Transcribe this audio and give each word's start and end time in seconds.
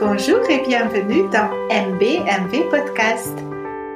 Bonjour 0.00 0.40
et 0.48 0.66
bienvenue 0.66 1.28
dans 1.28 1.50
MBMV 1.68 2.70
Podcast. 2.70 3.36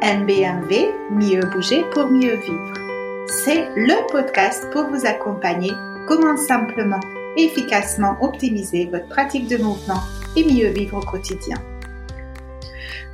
MBMV, 0.02 0.92
mieux 1.10 1.40
bouger 1.50 1.82
pour 1.92 2.08
mieux 2.08 2.34
vivre. 2.34 2.74
C'est 3.26 3.70
le 3.74 4.06
podcast 4.12 4.70
pour 4.70 4.84
vous 4.88 5.06
accompagner 5.06 5.72
comment 6.06 6.36
simplement 6.36 7.00
et 7.38 7.44
efficacement 7.44 8.18
optimiser 8.20 8.84
votre 8.84 9.08
pratique 9.08 9.48
de 9.48 9.56
mouvement 9.56 10.02
et 10.36 10.44
mieux 10.44 10.68
vivre 10.68 10.98
au 10.98 11.06
quotidien. 11.10 11.56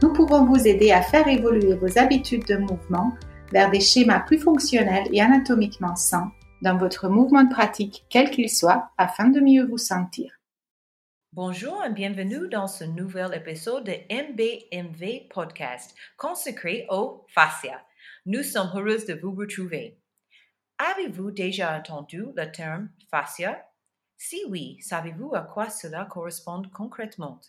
Nous 0.02 0.12
pouvons 0.12 0.44
vous 0.44 0.66
aider 0.66 0.90
à 0.90 1.02
faire 1.02 1.28
évoluer 1.28 1.74
vos 1.74 1.96
habitudes 1.96 2.46
de 2.48 2.56
mouvement 2.56 3.12
vers 3.52 3.70
des 3.70 3.78
schémas 3.78 4.18
plus 4.18 4.40
fonctionnels 4.40 5.06
et 5.12 5.22
anatomiquement 5.22 5.94
sains 5.94 6.32
dans 6.60 6.76
votre 6.76 7.08
mouvement 7.08 7.44
de 7.44 7.54
pratique, 7.54 8.04
quel 8.10 8.30
qu'il 8.30 8.50
soit, 8.50 8.90
afin 8.98 9.28
de 9.28 9.38
mieux 9.38 9.64
vous 9.64 9.78
sentir. 9.78 10.39
Bonjour 11.32 11.84
et 11.84 11.90
bienvenue 11.90 12.48
dans 12.48 12.66
ce 12.66 12.82
nouvel 12.82 13.32
épisode 13.34 13.84
de 13.84 13.92
MBMV 14.10 15.28
Podcast 15.28 15.94
consacré 16.16 16.86
au 16.90 17.24
fascia. 17.28 17.86
Nous 18.26 18.42
sommes 18.42 18.72
heureux 18.74 18.98
de 19.06 19.14
vous 19.14 19.32
retrouver. 19.36 20.00
Avez-vous 20.78 21.30
déjà 21.30 21.78
entendu 21.78 22.24
le 22.34 22.50
terme 22.50 22.90
fascia? 23.12 23.64
Si 24.16 24.42
oui, 24.48 24.78
savez-vous 24.80 25.32
à 25.36 25.42
quoi 25.42 25.70
cela 25.70 26.04
correspond 26.04 26.62
concrètement? 26.74 27.40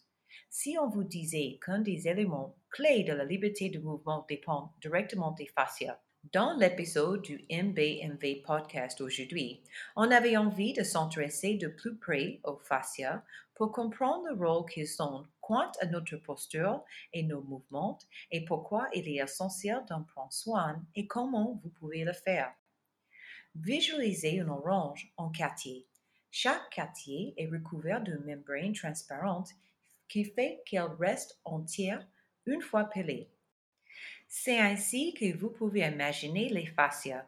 Si 0.52 0.78
on 0.80 0.88
vous 0.88 1.04
disait 1.04 1.58
qu'un 1.66 1.80
des 1.80 2.08
éléments 2.08 2.56
clés 2.70 3.04
de 3.04 3.14
la 3.14 3.26
liberté 3.26 3.70
de 3.70 3.80
mouvement 3.80 4.28
dépend 4.30 4.76
directement 4.80 5.32
des 5.32 5.48
fascias, 5.48 6.00
dans 6.32 6.56
l'épisode 6.58 7.24
du 7.24 7.46
MBMV 7.50 8.44
podcast 8.46 9.02
aujourd'hui, 9.02 9.64
on 9.96 10.12
avait 10.12 10.38
envie 10.38 10.72
de 10.72 10.84
s'intéresser 10.84 11.56
de 11.56 11.68
plus 11.68 11.96
près 11.98 12.40
aux 12.44 12.58
fascias 12.58 13.24
pour 13.56 13.72
comprendre 13.72 14.28
le 14.30 14.36
rôle 14.36 14.70
qu'ils 14.70 15.02
ont 15.02 15.26
quant 15.42 15.72
à 15.82 15.88
notre 15.88 16.18
posture 16.18 16.86
et 17.12 17.24
nos 17.24 17.42
mouvements 17.42 17.98
et 18.30 18.46
pourquoi 18.46 18.88
il 18.94 19.08
est 19.10 19.22
essentiel 19.22 19.84
d'en 19.90 20.04
prendre 20.04 20.32
soin 20.32 20.82
et 20.96 21.08
comment 21.08 21.60
vous 21.64 21.70
pouvez 21.70 22.04
le 22.04 22.14
faire. 22.14 22.54
Visualisez 23.56 24.36
une 24.36 24.50
orange 24.50 25.12
en 25.18 25.30
quartier. 25.30 25.88
Chaque 26.30 26.70
quartier 26.70 27.34
est 27.36 27.48
recouvert 27.48 28.02
d'une 28.02 28.24
membrane 28.24 28.74
transparente 28.74 29.50
qui 30.08 30.24
fait 30.24 30.62
qu'elle 30.66 30.94
reste 31.00 31.40
entière 31.44 32.08
une 32.46 32.62
fois 32.62 32.86
pelée. 32.86 33.30
C'est 34.34 34.60
ainsi 34.60 35.14
que 35.14 35.38
vous 35.38 35.50
pouvez 35.50 35.82
imaginer 35.82 36.48
les 36.48 36.66
fascias. 36.66 37.26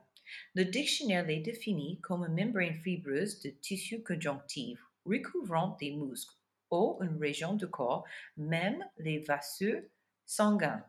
Le 0.55 0.63
dictionnaire 0.63 1.25
les 1.25 1.41
définit 1.41 1.99
comme 1.99 2.23
une 2.23 2.45
membrane 2.45 2.79
fibreuse 2.81 3.41
de 3.41 3.49
tissu 3.49 4.01
conjonctif 4.01 4.79
recouvrant 5.05 5.75
des 5.81 5.91
muscles 5.91 6.33
ou 6.71 6.97
une 7.01 7.17
région 7.19 7.55
du 7.55 7.67
corps, 7.67 8.05
même 8.37 8.81
les 8.97 9.19
vaisseaux 9.19 9.81
sanguins. 10.25 10.81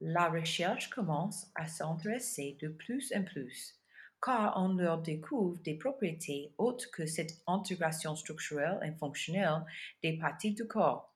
La 0.00 0.30
recherche 0.30 0.88
commence 0.88 1.50
à 1.54 1.68
s'intéresser 1.68 2.56
de 2.58 2.68
plus 2.68 3.12
en 3.14 3.22
plus, 3.22 3.78
car 4.24 4.54
on 4.56 4.72
leur 4.72 5.02
découvre 5.02 5.58
des 5.58 5.74
propriétés 5.74 6.54
autres 6.56 6.90
que 6.90 7.04
cette 7.04 7.42
intégration 7.46 8.16
structurelle 8.16 8.80
et 8.82 8.96
fonctionnelle 8.98 9.66
des 10.02 10.16
parties 10.16 10.54
du 10.54 10.66
corps. 10.66 11.09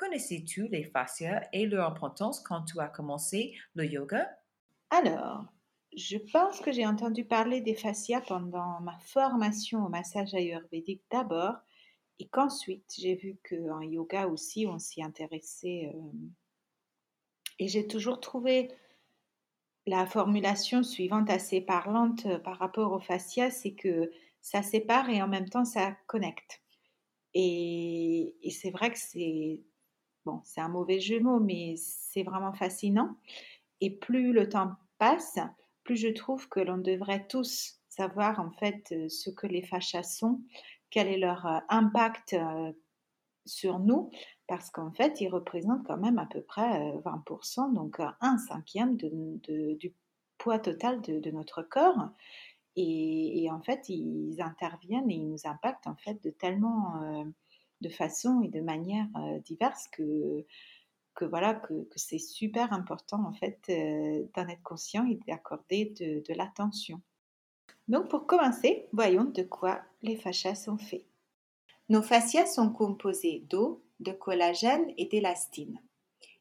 Connaissais-tu 0.00 0.66
les 0.68 0.84
fascias 0.84 1.42
et 1.52 1.66
leur 1.66 1.86
importance 1.86 2.40
quand 2.40 2.62
tu 2.62 2.80
as 2.80 2.88
commencé 2.88 3.54
le 3.74 3.84
yoga? 3.84 4.34
Alors, 4.88 5.44
je 5.94 6.16
pense 6.16 6.58
que 6.60 6.72
j'ai 6.72 6.86
entendu 6.86 7.26
parler 7.26 7.60
des 7.60 7.74
fascias 7.74 8.22
pendant 8.22 8.80
ma 8.80 8.98
formation 9.00 9.84
au 9.84 9.90
massage 9.90 10.32
ayurvédique 10.32 11.02
d'abord 11.10 11.56
et 12.18 12.28
qu'ensuite 12.28 12.94
j'ai 12.98 13.14
vu 13.14 13.36
qu'en 13.46 13.82
yoga 13.82 14.26
aussi 14.26 14.66
on 14.66 14.78
s'y 14.78 15.02
intéressait. 15.02 15.92
Euh, 15.94 16.12
et 17.58 17.68
j'ai 17.68 17.86
toujours 17.86 18.20
trouvé 18.20 18.72
la 19.86 20.06
formulation 20.06 20.82
suivante 20.82 21.28
assez 21.28 21.60
parlante 21.60 22.24
euh, 22.24 22.38
par 22.38 22.56
rapport 22.58 22.92
aux 22.92 23.00
fascias, 23.00 23.50
c'est 23.50 23.74
que 23.74 24.10
ça 24.40 24.62
sépare 24.62 25.10
et 25.10 25.20
en 25.20 25.28
même 25.28 25.50
temps 25.50 25.66
ça 25.66 25.94
connecte. 26.06 26.62
et 27.34 28.34
c'est 28.50 28.70
vrai 28.70 28.90
que 28.90 28.98
c'est 28.98 29.60
Bon, 30.26 30.40
c'est 30.44 30.60
un 30.60 30.68
mauvais 30.68 31.00
jeu 31.00 31.18
de 31.18 31.24
mots, 31.24 31.40
mais 31.40 31.74
c'est 31.76 32.22
vraiment 32.22 32.52
fascinant. 32.52 33.16
Et 33.80 33.90
plus 33.90 34.32
le 34.32 34.48
temps 34.48 34.72
passe, 34.98 35.38
plus 35.84 35.96
je 35.96 36.08
trouve 36.08 36.48
que 36.48 36.60
l'on 36.60 36.78
devrait 36.78 37.26
tous 37.26 37.80
savoir 37.88 38.38
en 38.40 38.50
fait 38.50 38.92
euh, 38.92 39.08
ce 39.08 39.30
que 39.30 39.46
les 39.46 39.62
fachas 39.62 40.02
sont, 40.02 40.40
quel 40.90 41.08
est 41.08 41.18
leur 41.18 41.46
euh, 41.46 41.58
impact 41.68 42.34
euh, 42.34 42.72
sur 43.46 43.78
nous, 43.78 44.10
parce 44.46 44.70
qu'en 44.70 44.92
fait, 44.92 45.20
ils 45.20 45.28
représentent 45.28 45.86
quand 45.86 45.96
même 45.96 46.18
à 46.18 46.26
peu 46.26 46.42
près 46.42 46.92
20%, 47.04 47.72
donc 47.72 47.98
un 48.20 48.38
cinquième 48.38 48.96
du 48.96 49.94
poids 50.38 50.58
total 50.58 51.00
de, 51.00 51.30
notre 51.30 51.62
corps. 51.62 52.10
Et, 52.76 53.48
en 53.50 53.60
fait, 53.60 53.88
ils 53.88 54.40
interviennent 54.40 55.10
et 55.10 55.14
ils 55.14 55.28
nous 55.28 55.46
impactent 55.46 55.86
en 55.86 55.96
fait 55.96 56.22
de 56.22 56.30
tellement 56.30 57.24
de 57.80 57.88
façon 57.88 58.42
et 58.42 58.48
de 58.48 58.60
manière 58.60 59.08
diverses 59.44 59.88
que, 59.88 60.44
que 61.14 61.24
voilà 61.24 61.54
que, 61.54 61.86
c'est 61.96 62.18
super 62.18 62.72
important 62.72 63.24
en 63.26 63.32
fait 63.32 63.58
d'en 64.34 64.48
être 64.48 64.62
conscient 64.62 65.06
et 65.06 65.18
d'accorder 65.26 65.94
de, 65.98 66.22
de 66.26 66.34
l'attention. 66.34 67.00
Donc 67.88 68.08
pour 68.08 68.26
commencer, 68.26 68.86
voyons 68.92 69.24
de 69.24 69.42
quoi 69.42 69.82
les 70.02 70.16
fascias 70.16 70.54
sont 70.54 70.78
faits. 70.78 71.04
Nos 71.88 72.02
fascias 72.02 72.46
sont 72.46 72.70
composés 72.70 73.42
d'eau, 73.50 73.82
de 73.98 74.12
collagène 74.12 74.92
et 74.96 75.06
d'élastine. 75.06 75.80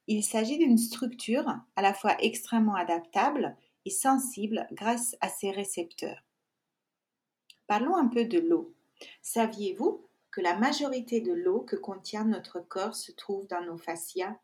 Il 0.06 0.24
s'agit 0.24 0.58
d'une 0.58 0.78
structure 0.78 1.48
à 1.76 1.82
la 1.82 1.94
fois 1.94 2.16
extrêmement 2.20 2.76
adaptable 2.76 3.56
et 3.86 3.90
sensible 3.90 4.68
grâce 4.72 5.16
à 5.22 5.30
ses 5.30 5.52
récepteurs. 5.52 6.24
Parlons 7.68 7.96
un 7.96 8.08
peu 8.08 8.26
de 8.26 8.40
l'eau. 8.40 8.74
Saviez-vous 9.22 10.09
que 10.40 10.44
la 10.44 10.56
majorité 10.56 11.20
de 11.20 11.34
l'eau 11.34 11.60
que 11.60 11.76
contient 11.76 12.24
notre 12.24 12.62
corps 12.62 12.96
se 12.96 13.12
trouve 13.12 13.46
dans 13.48 13.62
nos 13.62 13.78
fascias. 13.78 14.40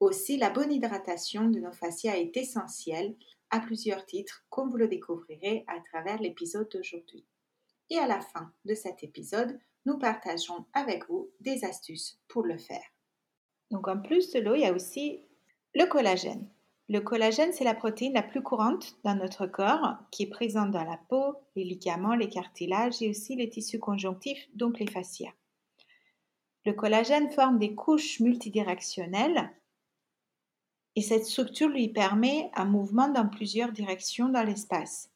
Aussi, 0.00 0.36
la 0.36 0.50
bonne 0.50 0.70
hydratation 0.70 1.48
de 1.48 1.60
nos 1.60 1.72
fascias 1.72 2.18
est 2.18 2.36
essentielle 2.36 3.16
à 3.48 3.60
plusieurs 3.60 4.04
titres, 4.04 4.44
comme 4.50 4.68
vous 4.68 4.76
le 4.76 4.86
découvrirez 4.86 5.64
à 5.66 5.80
travers 5.80 6.20
l'épisode 6.20 6.68
d'aujourd'hui. 6.68 7.24
Et 7.88 7.96
à 7.96 8.06
la 8.06 8.20
fin 8.20 8.52
de 8.66 8.74
cet 8.74 9.02
épisode, 9.02 9.58
nous 9.86 9.98
partagerons 9.98 10.66
avec 10.74 11.08
vous 11.08 11.30
des 11.40 11.64
astuces 11.64 12.20
pour 12.28 12.42
le 12.42 12.58
faire. 12.58 12.84
Donc 13.70 13.88
en 13.88 13.98
plus 13.98 14.30
de 14.30 14.40
l'eau, 14.40 14.56
il 14.56 14.60
y 14.60 14.66
a 14.66 14.74
aussi 14.74 15.24
le 15.74 15.86
collagène. 15.86 16.50
Le 16.90 17.00
collagène, 17.00 17.52
c'est 17.52 17.62
la 17.62 17.76
protéine 17.76 18.14
la 18.14 18.22
plus 18.24 18.42
courante 18.42 18.96
dans 19.04 19.14
notre 19.14 19.46
corps 19.46 19.94
qui 20.10 20.24
est 20.24 20.28
présente 20.28 20.72
dans 20.72 20.82
la 20.82 20.96
peau, 21.08 21.36
les 21.54 21.62
ligaments, 21.62 22.16
les 22.16 22.28
cartilages 22.28 23.00
et 23.00 23.08
aussi 23.08 23.36
les 23.36 23.48
tissus 23.48 23.78
conjonctifs, 23.78 24.48
donc 24.56 24.80
les 24.80 24.90
fascias. 24.90 25.30
Le 26.64 26.72
collagène 26.72 27.30
forme 27.30 27.60
des 27.60 27.76
couches 27.76 28.18
multidirectionnelles 28.18 29.52
et 30.96 31.02
cette 31.02 31.26
structure 31.26 31.68
lui 31.68 31.86
permet 31.86 32.50
un 32.54 32.64
mouvement 32.64 33.08
dans 33.08 33.28
plusieurs 33.28 33.70
directions 33.70 34.28
dans 34.28 34.42
l'espace. 34.42 35.12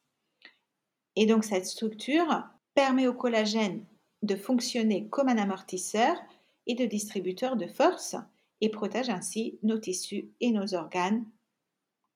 Et 1.17 1.27
donc 1.27 1.43
cette 1.43 1.67
structure 1.67 2.45
permet 2.75 3.09
au 3.09 3.15
collagène 3.15 3.85
de 4.23 4.37
fonctionner 4.37 5.09
comme 5.09 5.29
un 5.29 5.39
amortisseur 5.39 6.17
et 6.69 6.77
de 6.77 6.85
distributeur 6.85 7.56
de 7.56 7.67
force 7.67 8.15
et 8.61 8.69
protège 8.69 9.11
ainsi 9.11 9.59
nos 9.65 9.79
tissus 9.79 10.31
et 10.39 10.53
nos 10.53 10.77
organes 10.77 11.25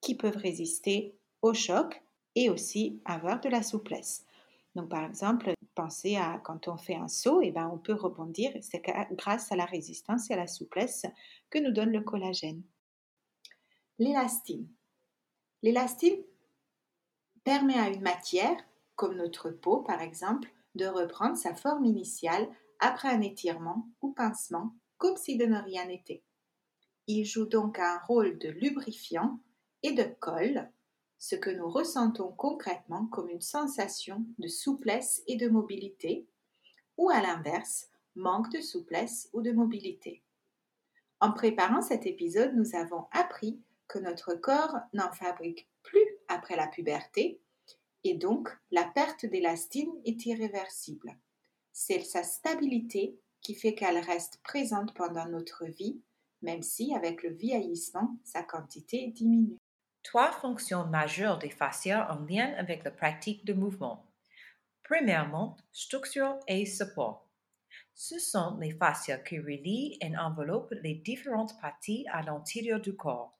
qui 0.00 0.14
peuvent 0.14 0.36
résister 0.36 1.16
au 1.42 1.54
choc 1.54 2.02
et 2.34 2.50
aussi 2.50 3.00
avoir 3.04 3.40
de 3.40 3.48
la 3.48 3.62
souplesse. 3.62 4.24
Donc, 4.74 4.88
par 4.90 5.04
exemple, 5.04 5.52
pensez 5.78 6.16
à 6.16 6.40
quand 6.42 6.66
on 6.66 6.76
fait 6.76 6.96
un 6.96 7.06
saut, 7.06 7.40
et 7.40 7.48
eh 7.48 7.50
ben, 7.52 7.70
on 7.72 7.78
peut 7.78 7.94
rebondir, 7.94 8.50
c'est 8.62 8.82
grâce 9.12 9.52
à 9.52 9.56
la 9.56 9.64
résistance 9.64 10.28
et 10.28 10.34
à 10.34 10.36
la 10.36 10.48
souplesse 10.48 11.06
que 11.50 11.60
nous 11.60 11.70
donne 11.70 11.92
le 11.92 12.00
collagène. 12.00 12.64
L'élastine. 14.00 14.68
L'élastine 15.62 16.20
permet 17.44 17.78
à 17.78 17.90
une 17.90 18.02
matière, 18.02 18.56
comme 18.96 19.16
notre 19.16 19.50
peau 19.50 19.78
par 19.78 20.02
exemple, 20.02 20.52
de 20.74 20.86
reprendre 20.86 21.36
sa 21.36 21.54
forme 21.54 21.84
initiale 21.84 22.48
après 22.80 23.08
un 23.08 23.20
étirement 23.20 23.88
ou 24.02 24.12
pincement, 24.12 24.74
comme 24.96 25.16
si 25.16 25.36
de 25.36 25.46
ne 25.46 25.60
rien 25.60 25.86
n'était. 25.86 26.24
Il 27.06 27.24
joue 27.24 27.46
donc 27.46 27.78
un 27.78 27.98
rôle 28.00 28.36
de 28.38 28.48
lubrifiant 28.48 29.38
et 29.82 29.92
de 29.92 30.04
colle, 30.20 30.70
ce 31.18 31.34
que 31.34 31.50
nous 31.50 31.68
ressentons 31.68 32.32
concrètement 32.32 33.06
comme 33.06 33.28
une 33.28 33.40
sensation 33.40 34.24
de 34.38 34.48
souplesse 34.48 35.22
et 35.26 35.36
de 35.36 35.48
mobilité, 35.48 36.26
ou 36.96 37.10
à 37.10 37.20
l'inverse, 37.20 37.88
manque 38.14 38.50
de 38.52 38.60
souplesse 38.60 39.28
ou 39.32 39.42
de 39.42 39.52
mobilité. 39.52 40.22
En 41.20 41.32
préparant 41.32 41.82
cet 41.82 42.06
épisode, 42.06 42.54
nous 42.54 42.76
avons 42.76 43.06
appris 43.12 43.60
que 43.88 43.98
notre 43.98 44.34
corps 44.34 44.76
n'en 44.92 45.10
fabrique 45.12 45.68
plus 45.82 46.06
après 46.28 46.56
la 46.56 46.68
puberté 46.68 47.40
et 48.04 48.14
donc 48.14 48.48
la 48.70 48.84
perte 48.84 49.26
d'élastine 49.26 49.92
est 50.04 50.26
irréversible. 50.26 51.18
C'est 51.72 52.02
sa 52.02 52.22
stabilité 52.22 53.18
qui 53.40 53.54
fait 53.54 53.74
qu'elle 53.74 53.98
reste 53.98 54.40
présente 54.42 54.94
pendant 54.94 55.26
notre 55.28 55.64
vie, 55.64 56.00
même 56.42 56.62
si 56.62 56.94
avec 56.94 57.22
le 57.22 57.30
vieillissement, 57.30 58.16
sa 58.24 58.42
quantité 58.42 59.08
diminue. 59.08 59.57
Trois 60.08 60.32
fonctions 60.32 60.86
majeures 60.86 61.38
des 61.38 61.50
fascias 61.50 62.10
en 62.10 62.24
lien 62.24 62.54
avec 62.56 62.82
la 62.82 62.90
pratique 62.90 63.44
de 63.44 63.52
mouvement. 63.52 64.06
Premièrement, 64.82 65.58
structure 65.70 66.38
et 66.48 66.64
support. 66.64 67.28
Ce 67.94 68.18
sont 68.18 68.56
les 68.58 68.72
fascias 68.72 69.18
qui 69.18 69.38
relient 69.38 69.98
et 70.00 70.16
enveloppent 70.16 70.72
les 70.82 70.94
différentes 70.94 71.60
parties 71.60 72.06
à 72.10 72.22
l'intérieur 72.22 72.80
du 72.80 72.96
corps. 72.96 73.38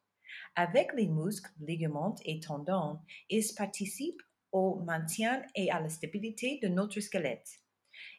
Avec 0.56 0.93
les 0.93 1.06
muscles, 1.06 1.50
ligaments 1.59 2.17
et 2.26 2.38
tendons, 2.38 2.99
ils 3.31 3.55
participent 3.56 4.23
au 4.53 4.75
maintien 4.81 5.43
et 5.55 5.71
à 5.71 5.81
la 5.81 5.88
stabilité 5.88 6.61
de 6.62 6.69
notre 6.69 7.00
squelette. 7.00 7.49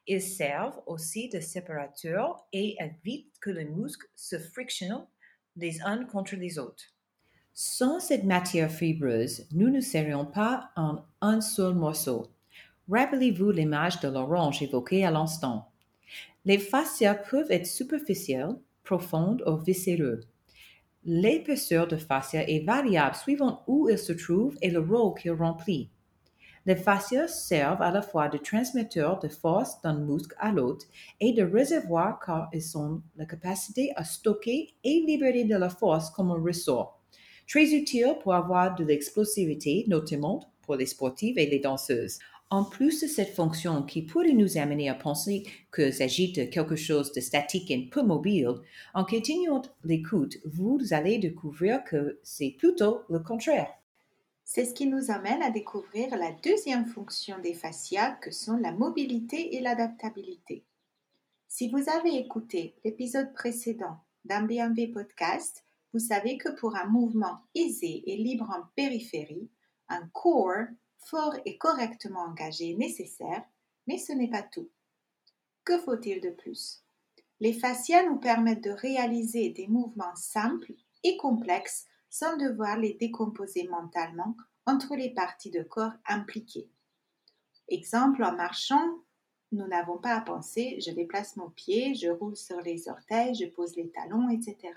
Ils 0.07 0.23
servent 0.23 0.81
aussi 0.87 1.29
de 1.29 1.39
séparateur 1.39 2.47
et 2.51 2.77
évitent 2.79 3.37
que 3.41 3.51
les 3.51 3.65
muscles 3.65 4.07
se 4.15 4.39
frictionnent 4.39 5.07
les 5.55 5.83
uns 5.83 6.03
contre 6.05 6.35
les 6.35 6.57
autres. 6.57 6.95
Sans 7.53 7.99
cette 7.99 8.23
matière 8.23 8.71
fibreuse, 8.71 9.45
nous 9.51 9.69
ne 9.69 9.81
serions 9.81 10.25
pas 10.25 10.69
en 10.75 10.99
un 11.21 11.41
seul 11.41 11.73
morceau. 11.73 12.27
Rappelez-vous 12.89 13.51
l'image 13.51 13.99
de 13.99 14.07
l'orange 14.07 14.61
évoquée 14.61 15.05
à 15.05 15.11
l'instant. 15.11 15.69
Les 16.45 16.57
fascias 16.57 17.15
peuvent 17.15 17.51
être 17.51 17.67
superficielles, 17.67 18.55
profondes 18.83 19.43
ou 19.45 19.57
viscéreuses. 19.57 20.27
L'épaisseur 21.05 21.87
de 21.87 21.97
fascia 21.97 22.47
est 22.49 22.65
variable 22.65 23.15
suivant 23.15 23.63
où 23.67 23.89
il 23.89 23.97
se 23.97 24.13
trouve 24.13 24.57
et 24.61 24.69
le 24.69 24.79
rôle 24.79 25.13
qu'il 25.19 25.31
remplit. 25.31 25.89
Les 26.65 26.75
fascias 26.75 27.27
servent 27.29 27.81
à 27.81 27.91
la 27.91 28.01
fois 28.01 28.27
de 28.27 28.37
transmetteurs 28.37 29.19
de 29.19 29.27
force 29.27 29.81
d'un 29.81 29.97
muscle 29.99 30.35
à 30.39 30.51
l'autre 30.51 30.85
et 31.19 31.33
de 31.33 31.43
réservoir 31.43 32.19
car 32.19 32.49
ils 32.53 32.77
ont 32.77 33.01
la 33.15 33.25
capacité 33.25 33.91
à 33.95 34.03
stocker 34.03 34.75
et 34.83 35.03
libérer 35.07 35.45
de 35.45 35.55
la 35.55 35.69
force 35.69 36.09
comme 36.09 36.31
un 36.31 36.41
ressort. 36.41 36.98
Très 37.49 37.73
utile 37.73 38.15
pour 38.21 38.35
avoir 38.35 38.75
de 38.75 38.83
l'explosivité, 38.83 39.83
notamment 39.87 40.53
pour 40.61 40.75
les 40.75 40.85
sportives 40.85 41.39
et 41.39 41.47
les 41.47 41.57
danseuses. 41.57 42.19
En 42.51 42.63
plus 42.63 43.01
de 43.01 43.07
cette 43.07 43.33
fonction 43.33 43.81
qui 43.81 44.03
pourrait 44.03 44.33
nous 44.33 44.59
amener 44.59 44.87
à 44.87 44.93
penser 44.93 45.43
qu'il 45.73 45.91
s'agit 45.91 46.31
de 46.31 46.43
quelque 46.43 46.75
chose 46.75 47.11
de 47.11 47.19
statique 47.19 47.71
et 47.71 47.89
peu 47.89 48.03
mobile, 48.03 48.53
en 48.93 49.03
continuant 49.03 49.63
l'écoute, 49.83 50.37
vous 50.45 50.79
allez 50.91 51.17
découvrir 51.17 51.83
que 51.83 52.19
c'est 52.21 52.51
plutôt 52.51 53.01
le 53.09 53.19
contraire. 53.19 53.71
C'est 54.43 54.65
ce 54.65 54.73
qui 54.75 54.85
nous 54.85 55.09
amène 55.09 55.41
à 55.41 55.49
découvrir 55.49 56.15
la 56.17 56.31
deuxième 56.43 56.85
fonction 56.85 57.39
des 57.39 57.55
fascias 57.55 58.11
que 58.21 58.29
sont 58.29 58.57
la 58.57 58.73
mobilité 58.73 59.55
et 59.55 59.61
l'adaptabilité. 59.61 60.63
Si 61.47 61.67
vous 61.69 61.89
avez 61.89 62.15
écouté 62.15 62.75
l'épisode 62.85 63.33
précédent 63.33 63.97
d'AmbiMV 64.25 64.91
Podcast, 64.91 65.63
vous 65.93 65.99
savez 65.99 66.37
que 66.37 66.49
pour 66.49 66.75
un 66.75 66.85
mouvement 66.85 67.39
aisé 67.55 68.03
et 68.05 68.17
libre 68.17 68.49
en 68.49 68.67
périphérie, 68.75 69.49
un 69.87 70.07
core 70.09 70.67
fort 70.97 71.35
et 71.45 71.57
correctement 71.57 72.25
engagé 72.25 72.75
nécessaire, 72.75 73.43
mais 73.87 73.97
ce 73.97 74.13
n'est 74.13 74.29
pas 74.29 74.43
tout. 74.43 74.69
Que 75.63 75.79
faut-il 75.79 76.21
de 76.21 76.29
plus? 76.29 76.83
Les 77.39 77.53
fascias 77.53 78.03
nous 78.03 78.17
permettent 78.17 78.63
de 78.63 78.71
réaliser 78.71 79.49
des 79.49 79.67
mouvements 79.67 80.15
simples 80.15 80.73
et 81.03 81.17
complexes 81.17 81.85
sans 82.09 82.37
devoir 82.37 82.77
les 82.77 82.95
décomposer 82.95 83.67
mentalement 83.67 84.35
entre 84.65 84.95
les 84.95 85.13
parties 85.13 85.51
de 85.51 85.63
corps 85.63 85.93
impliquées. 86.07 86.69
Exemple, 87.67 88.23
en 88.23 88.35
marchant, 88.35 88.99
nous 89.51 89.67
n'avons 89.67 89.97
pas 89.97 90.15
à 90.15 90.21
penser 90.21 90.79
je 90.85 90.91
déplace 90.91 91.35
mon 91.37 91.49
pied, 91.49 91.95
je 91.95 92.09
roule 92.09 92.35
sur 92.35 92.59
les 92.61 92.87
orteils, 92.89 93.35
je 93.35 93.45
pose 93.45 93.75
les 93.75 93.89
talons, 93.89 94.29
etc. 94.29 94.73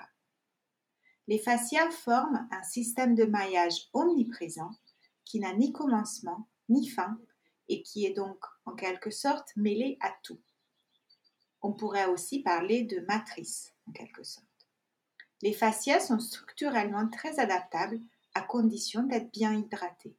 Les 1.29 1.39
fascias 1.39 1.91
forment 1.91 2.49
un 2.51 2.63
système 2.63 3.15
de 3.15 3.25
maillage 3.25 3.89
omniprésent 3.93 4.71
qui 5.25 5.41
n'a 5.41 5.55
ni 5.55 5.73
commencement 5.73 6.49
ni 6.69 6.89
fin 6.89 7.19
et 7.69 7.83
qui 7.83 8.07
est 8.07 8.15
donc 8.15 8.39
en 8.65 8.75
quelque 8.75 9.11
sorte 9.11 9.49
mêlé 9.57 9.97
à 10.01 10.13
tout. 10.23 10.41
On 11.63 11.73
pourrait 11.73 12.07
aussi 12.07 12.43
parler 12.43 12.83
de 12.83 13.01
matrice 13.07 13.73
en 13.89 13.93
quelque 13.93 14.25
sorte. 14.25 14.47
Les 15.43 15.53
fascias 15.53 16.01
sont 16.01 16.19
structurellement 16.19 17.09
très 17.09 17.39
adaptables 17.39 18.01
à 18.35 18.43
condition 18.43 19.05
d'être 19.05 19.31
bien 19.31 19.55
hydratés. 19.55 20.17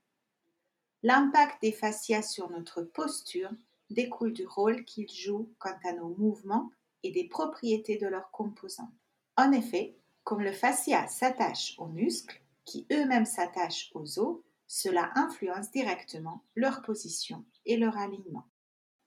L'impact 1.01 1.61
des 1.61 1.71
fascias 1.71 2.23
sur 2.23 2.49
notre 2.49 2.81
posture 2.81 3.51
découle 3.89 4.33
du 4.33 4.47
rôle 4.47 4.85
qu'ils 4.85 5.11
jouent 5.11 5.49
quant 5.59 5.77
à 5.83 5.93
nos 5.93 6.15
mouvements 6.15 6.71
et 7.03 7.11
des 7.11 7.27
propriétés 7.27 7.97
de 7.97 8.07
leurs 8.07 8.31
composants. 8.31 8.91
En 9.35 9.51
effet, 9.51 9.97
comme 10.23 10.41
le 10.41 10.51
fascia 10.51 11.07
s'attache 11.07 11.75
aux 11.77 11.87
muscles, 11.87 12.41
qui 12.65 12.87
eux-mêmes 12.91 13.25
s'attachent 13.25 13.91
aux 13.93 14.19
os, 14.19 14.37
cela 14.67 15.11
influence 15.15 15.71
directement 15.71 16.43
leur 16.55 16.81
position 16.81 17.43
et 17.65 17.77
leur 17.77 17.97
alignement. 17.97 18.45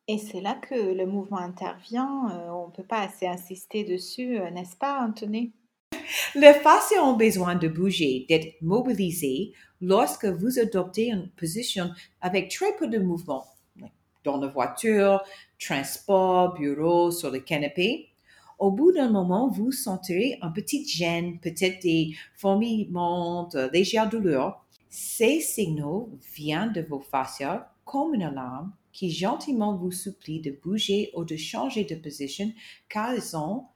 Et 0.09 0.19
c'est 0.19 0.41
là 0.41 0.55
que 0.55 0.75
le 0.75 1.07
mouvement 1.07 1.39
intervient. 1.39 2.31
Euh, 2.31 2.51
on 2.51 2.69
ne 2.69 2.73
peut 2.73 2.85
pas 2.85 3.01
assez 3.01 3.27
insister 3.27 3.83
dessus, 3.83 4.39
euh, 4.39 4.51
n'est-ce 4.51 4.77
pas, 4.77 5.01
Anthony? 5.01 5.53
Les 6.37 6.55
fascias 6.55 7.03
ont 7.03 7.17
besoin 7.17 7.57
de 7.57 7.67
bouger, 7.67 8.25
d'être 8.29 8.61
mobilisés 8.63 9.53
lorsque 9.81 10.27
vous 10.27 10.59
adoptez 10.61 11.09
une 11.11 11.29
position 11.31 11.91
avec 12.21 12.51
très 12.51 12.77
peu 12.77 12.87
de 12.87 12.99
mouvement. 12.99 13.45
Dans 14.23 14.39
la 14.39 14.49
voiture, 14.49 15.23
transport, 15.59 16.55
bureau, 16.55 17.11
sur 17.11 17.31
le 17.31 17.39
canapé. 17.39 18.09
Au 18.59 18.71
bout 18.71 18.93
d'un 18.93 19.11
moment, 19.11 19.49
vous 19.49 19.71
sentirez 19.71 20.39
un 20.41 20.51
petit 20.51 20.87
gêne, 20.87 21.39
peut-être 21.41 21.83
des 21.83 22.15
fourmillements, 22.37 23.49
de 23.49 23.71
légères 23.71 24.09
douleurs. 24.09 24.65
Ces 24.89 25.41
signaux 25.41 26.11
viennent 26.35 26.73
de 26.73 26.81
vos 26.81 27.01
fascias 27.01 27.71
comme 27.85 28.15
une 28.15 28.23
alarme 28.23 28.73
qui 28.93 29.11
gentiment 29.11 29.77
vous 29.77 29.93
supplie 29.93 30.41
de 30.41 30.59
bouger 30.63 31.11
ou 31.15 31.25
de 31.25 31.37
changer 31.37 31.85
de 31.85 31.97
position 31.97 32.51
car 32.89 33.15
ils 33.15 33.37
en 33.37 33.71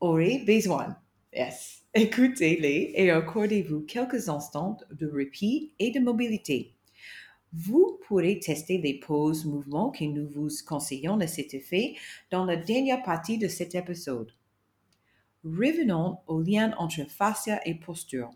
auraient 0.00 0.42
besoin. 0.46 0.96
Yes. 1.34 1.82
Écoutez-les 1.92 2.92
et 2.94 3.10
accordez-vous 3.10 3.80
quelques 3.80 4.28
instants 4.28 4.78
de 4.90 5.06
répit 5.06 5.72
et 5.78 5.90
de 5.90 6.00
mobilité. 6.00 6.74
Vous 7.52 7.98
pourrez 8.06 8.38
tester 8.38 8.78
les 8.78 8.94
poses 8.94 9.44
mouvements 9.44 9.90
que 9.90 10.04
nous 10.04 10.28
vous 10.28 10.48
conseillons 10.66 11.18
à 11.18 11.26
cet 11.26 11.52
effet 11.52 11.94
dans 12.30 12.44
la 12.44 12.56
dernière 12.56 13.02
partie 13.02 13.38
de 13.38 13.48
cet 13.48 13.74
épisode. 13.74 14.32
Revenons 15.42 16.18
au 16.26 16.40
lien 16.40 16.72
entre 16.78 17.10
fascia 17.10 17.60
et 17.66 17.74
posture. 17.74 18.30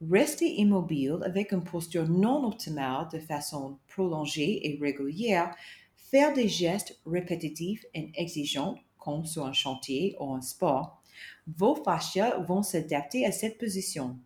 Rester 0.00 0.60
immobile 0.60 1.18
avec 1.22 1.52
une 1.52 1.62
posture 1.62 2.08
non 2.08 2.44
optimale 2.44 3.08
de 3.12 3.18
façon 3.18 3.78
prolongée 3.88 4.66
et 4.66 4.78
régulière, 4.80 5.54
faire 5.94 6.32
des 6.32 6.48
gestes 6.48 6.98
répétitifs 7.06 7.84
et 7.94 8.10
exigeants, 8.14 8.76
comme 8.98 9.26
sur 9.26 9.46
un 9.46 9.52
chantier 9.52 10.16
ou 10.18 10.32
un 10.32 10.42
sport, 10.42 11.02
vos 11.46 11.76
fascias 11.76 12.38
vont 12.40 12.62
s'adapter 12.62 13.24
à 13.24 13.32
cette 13.32 13.58
position. 13.58 14.18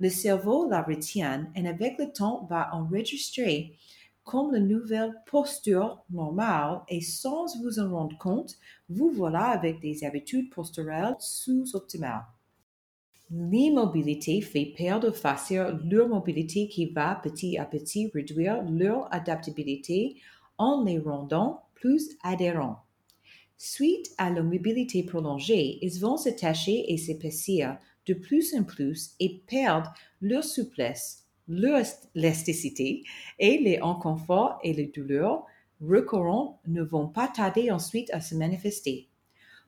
Le 0.00 0.08
cerveau 0.08 0.68
la 0.68 0.82
retient 0.82 1.52
et 1.54 1.68
avec 1.68 1.98
le 1.98 2.10
temps 2.10 2.46
va 2.48 2.74
enregistrer 2.74 3.76
comme 4.24 4.52
la 4.52 4.60
nouvelle 4.60 5.14
posture 5.26 6.02
normale 6.10 6.82
et 6.88 7.00
sans 7.00 7.46
vous 7.62 7.80
en 7.80 7.90
rendre 7.90 8.16
compte, 8.18 8.54
vous 8.88 9.10
voilà 9.10 9.46
avec 9.46 9.80
des 9.80 10.04
habitudes 10.04 10.50
posturales 10.50 11.16
sous-optimales. 11.18 12.24
L'immobilité 13.30 14.40
fait 14.40 14.72
perdre 14.76 15.12
fascias 15.12 15.78
leur 15.84 16.08
mobilité 16.08 16.68
qui 16.68 16.86
va 16.86 17.14
petit 17.22 17.58
à 17.58 17.64
petit 17.64 18.10
réduire 18.12 18.62
leur 18.62 19.12
adaptabilité 19.14 20.16
en 20.58 20.84
les 20.84 20.98
rendant 20.98 21.62
plus 21.74 22.16
adhérents. 22.22 22.84
Suite 23.56 24.10
à 24.16 24.30
l'immobilité 24.30 25.02
prolongée, 25.02 25.78
ils 25.82 26.00
vont 26.00 26.16
s'attacher 26.16 26.92
et 26.92 26.96
s'épaissir 26.96 27.78
de 28.06 28.14
plus 28.14 28.54
en 28.54 28.64
plus 28.64 29.12
et 29.20 29.42
perdre 29.46 29.92
leur 30.20 30.44
souplesse, 30.44 31.26
leur 31.48 31.82
élasticité 32.14 33.04
et 33.38 33.58
les 33.58 33.78
inconforts 33.78 34.58
et 34.62 34.72
les 34.72 34.86
douleurs 34.86 35.44
récurrents 35.80 36.60
ne 36.66 36.82
vont 36.82 37.08
pas 37.08 37.28
tarder 37.28 37.70
ensuite 37.70 38.10
à 38.12 38.20
se 38.20 38.34
manifester. 38.34 39.08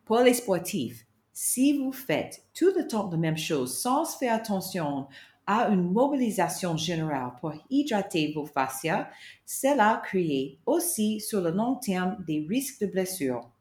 Pour 0.05 0.21
les 0.21 0.35
sportifs, 0.35 1.07
si 1.33 1.79
vous 1.79 1.93
faites 1.93 2.45
tout 2.55 2.73
le 2.77 2.87
temps 2.87 3.11
la 3.11 3.17
même 3.17 3.39
chose 3.39 3.79
sans 3.79 4.05
faire 4.05 4.35
attention 4.35 5.07
à 5.47 5.69
une 5.69 5.91
mobilisation 5.91 6.77
générale 6.77 7.33
pour 7.41 7.53
hydrater 7.71 8.33
vos 8.33 8.47
fascias, 8.47 9.09
cela 9.47 10.03
crée 10.05 10.59
aussi 10.67 11.21
sur 11.21 11.41
le 11.41 11.51
long 11.51 11.77
terme 11.77 12.17
des 12.27 12.47
risques 12.49 12.81
de 12.81 12.87
blessure. 12.87 13.52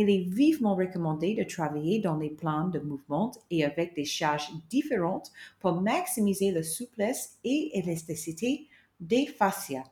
Il 0.00 0.08
est 0.08 0.26
vivement 0.26 0.76
recommandé 0.76 1.34
de 1.34 1.42
travailler 1.42 1.98
dans 1.98 2.16
les 2.16 2.30
plans 2.30 2.68
de 2.68 2.78
mouvement 2.78 3.32
et 3.50 3.66
avec 3.66 3.94
des 3.94 4.06
charges 4.06 4.50
différentes 4.70 5.30
pour 5.58 5.78
maximiser 5.78 6.52
la 6.52 6.62
souplesse 6.62 7.36
et 7.44 7.70
l'élasticité 7.74 8.66
des 8.98 9.26
fascias. 9.26 9.84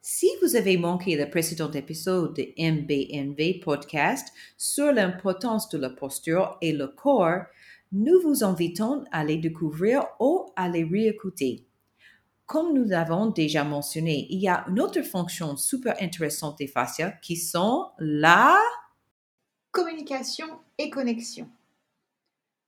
Si 0.00 0.30
vous 0.40 0.56
avez 0.56 0.78
manqué 0.78 1.16
le 1.16 1.28
précédent 1.28 1.70
épisode 1.70 2.34
de 2.34 2.44
MBNV 2.56 3.60
Podcast 3.60 4.32
sur 4.56 4.90
l'importance 4.90 5.68
de 5.68 5.76
la 5.76 5.90
posture 5.90 6.56
et 6.62 6.72
le 6.72 6.86
corps, 6.86 7.42
nous 7.92 8.22
vous 8.22 8.44
invitons 8.44 9.04
à 9.12 9.22
les 9.22 9.36
découvrir 9.36 10.06
ou 10.18 10.46
à 10.56 10.70
les 10.70 10.84
réécouter. 10.84 11.66
Comme 12.46 12.72
nous 12.72 12.84
l'avons 12.84 13.26
déjà 13.26 13.64
mentionné, 13.64 14.26
il 14.30 14.38
y 14.38 14.48
a 14.48 14.64
une 14.70 14.80
autre 14.80 15.02
fonction 15.02 15.58
super 15.58 15.94
intéressante 16.00 16.56
des 16.56 16.68
fascias 16.68 17.12
qui 17.20 17.36
sont 17.36 17.90
la 17.98 18.56
communication 19.72 20.60
et 20.76 20.90
connexion. 20.90 21.48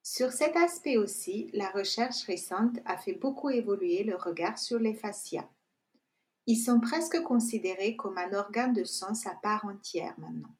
Sur 0.03 0.33
cet 0.33 0.57
aspect 0.57 0.97
aussi, 0.97 1.51
la 1.53 1.69
recherche 1.71 2.25
récente 2.25 2.79
a 2.87 2.97
fait 2.97 3.13
beaucoup 3.13 3.51
évoluer 3.51 4.05
le 4.05 4.17
regard 4.17 4.59
sur 4.59 4.79
les 4.79 4.95
fascias. 4.95 5.49
Ils 6.47 6.57
sont 6.57 6.81
presque 6.81 7.23
considérés 7.23 7.95
comme 7.97 8.17
un 8.17 8.33
organe 8.33 8.73
de 8.73 8.85
sens 8.85 9.27
à 9.27 9.35
part 9.35 9.67
entière 9.67 10.15
maintenant. 10.19 10.55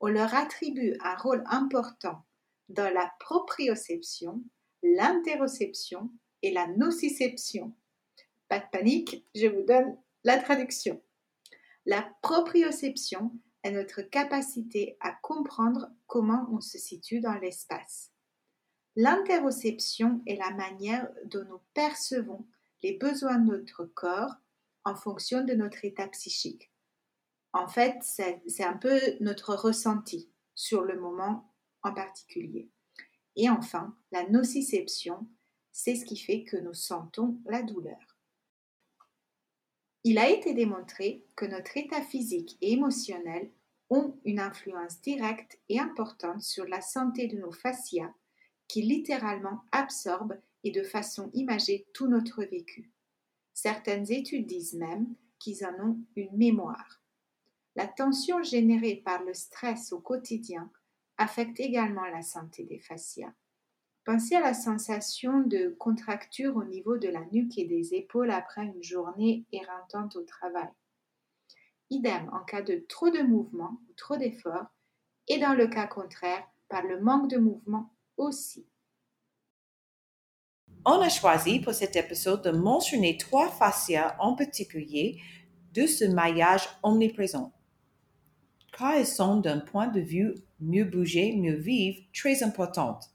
On 0.00 0.08
leur 0.08 0.34
attribue 0.34 0.96
un 1.02 1.16
rôle 1.16 1.42
important 1.46 2.22
dans 2.68 2.92
la 2.92 3.10
proprioception, 3.20 4.42
l'interoception 4.82 6.10
et 6.42 6.52
la 6.52 6.66
nociception. 6.66 7.74
Pas 8.48 8.58
de 8.58 8.66
panique, 8.70 9.26
je 9.34 9.46
vous 9.46 9.62
donne 9.62 9.96
la 10.24 10.38
traduction. 10.38 11.02
La 11.86 12.06
proprioception 12.22 13.32
notre 13.70 14.02
capacité 14.02 14.96
à 15.00 15.12
comprendre 15.12 15.90
comment 16.06 16.48
on 16.52 16.60
se 16.60 16.78
situe 16.78 17.20
dans 17.20 17.34
l'espace. 17.34 18.12
L'interoception 18.96 20.22
est 20.26 20.36
la 20.36 20.50
manière 20.50 21.08
dont 21.26 21.44
nous 21.48 21.60
percevons 21.72 22.46
les 22.82 22.96
besoins 22.96 23.38
de 23.38 23.56
notre 23.56 23.84
corps 23.84 24.34
en 24.84 24.94
fonction 24.94 25.42
de 25.42 25.54
notre 25.54 25.84
état 25.84 26.06
psychique. 26.08 26.70
En 27.52 27.66
fait, 27.66 27.96
c'est 28.02 28.64
un 28.64 28.76
peu 28.76 29.00
notre 29.20 29.54
ressenti 29.54 30.30
sur 30.54 30.82
le 30.82 31.00
moment 31.00 31.54
en 31.82 31.92
particulier. 31.92 32.70
Et 33.36 33.48
enfin, 33.48 33.96
la 34.12 34.28
nociception, 34.28 35.26
c'est 35.72 35.96
ce 35.96 36.04
qui 36.04 36.16
fait 36.16 36.44
que 36.44 36.56
nous 36.56 36.74
sentons 36.74 37.40
la 37.46 37.62
douleur. 37.62 38.13
Il 40.06 40.18
a 40.18 40.28
été 40.28 40.52
démontré 40.52 41.24
que 41.34 41.46
notre 41.46 41.78
état 41.78 42.02
physique 42.02 42.58
et 42.60 42.72
émotionnel 42.72 43.50
ont 43.88 44.18
une 44.26 44.38
influence 44.38 45.00
directe 45.00 45.58
et 45.70 45.80
importante 45.80 46.42
sur 46.42 46.66
la 46.66 46.82
santé 46.82 47.26
de 47.26 47.38
nos 47.38 47.52
fascias 47.52 48.12
qui 48.68 48.82
littéralement 48.82 49.62
absorbent 49.72 50.38
et 50.62 50.70
de 50.70 50.82
façon 50.82 51.30
imagée 51.32 51.86
tout 51.94 52.06
notre 52.06 52.44
vécu. 52.44 52.90
Certaines 53.54 54.10
études 54.12 54.46
disent 54.46 54.74
même 54.74 55.14
qu'ils 55.38 55.64
en 55.64 55.74
ont 55.82 55.98
une 56.16 56.36
mémoire. 56.36 57.00
La 57.74 57.86
tension 57.86 58.42
générée 58.42 58.96
par 58.96 59.24
le 59.24 59.32
stress 59.32 59.92
au 59.92 60.00
quotidien 60.00 60.70
affecte 61.16 61.60
également 61.60 62.06
la 62.06 62.22
santé 62.22 62.64
des 62.64 62.78
fascias. 62.78 63.32
Pensez 64.04 64.34
à 64.34 64.40
la 64.40 64.52
sensation 64.52 65.40
de 65.40 65.74
contracture 65.78 66.56
au 66.56 66.64
niveau 66.64 66.98
de 66.98 67.08
la 67.08 67.24
nuque 67.32 67.56
et 67.56 67.64
des 67.64 67.94
épaules 67.94 68.30
après 68.30 68.62
une 68.62 68.82
journée 68.82 69.46
éreintante 69.50 70.16
au 70.16 70.22
travail. 70.22 70.68
Idem 71.88 72.28
en 72.32 72.44
cas 72.44 72.60
de 72.60 72.84
trop 72.86 73.08
de 73.08 73.22
mouvement 73.22 73.80
ou 73.88 73.92
trop 73.94 74.18
d'efforts, 74.18 74.66
et 75.28 75.38
dans 75.38 75.54
le 75.54 75.68
cas 75.68 75.86
contraire, 75.86 76.46
par 76.68 76.82
le 76.82 77.00
manque 77.00 77.30
de 77.30 77.38
mouvement 77.38 77.94
aussi. 78.18 78.66
On 80.84 81.00
a 81.00 81.08
choisi 81.08 81.60
pour 81.60 81.72
cet 81.72 81.96
épisode 81.96 82.42
de 82.42 82.50
mentionner 82.50 83.16
trois 83.16 83.48
fascias 83.48 84.16
en 84.18 84.34
particulier 84.34 85.18
de 85.72 85.86
ce 85.86 86.04
maillage 86.04 86.68
omniprésent, 86.82 87.54
car 88.76 88.92
elles 88.92 89.06
sont 89.06 89.38
d'un 89.38 89.60
point 89.60 89.88
de 89.88 90.00
vue 90.00 90.34
mieux 90.60 90.84
bouger, 90.84 91.34
mieux 91.36 91.56
vivre 91.56 92.02
très 92.12 92.42
importantes. 92.42 93.13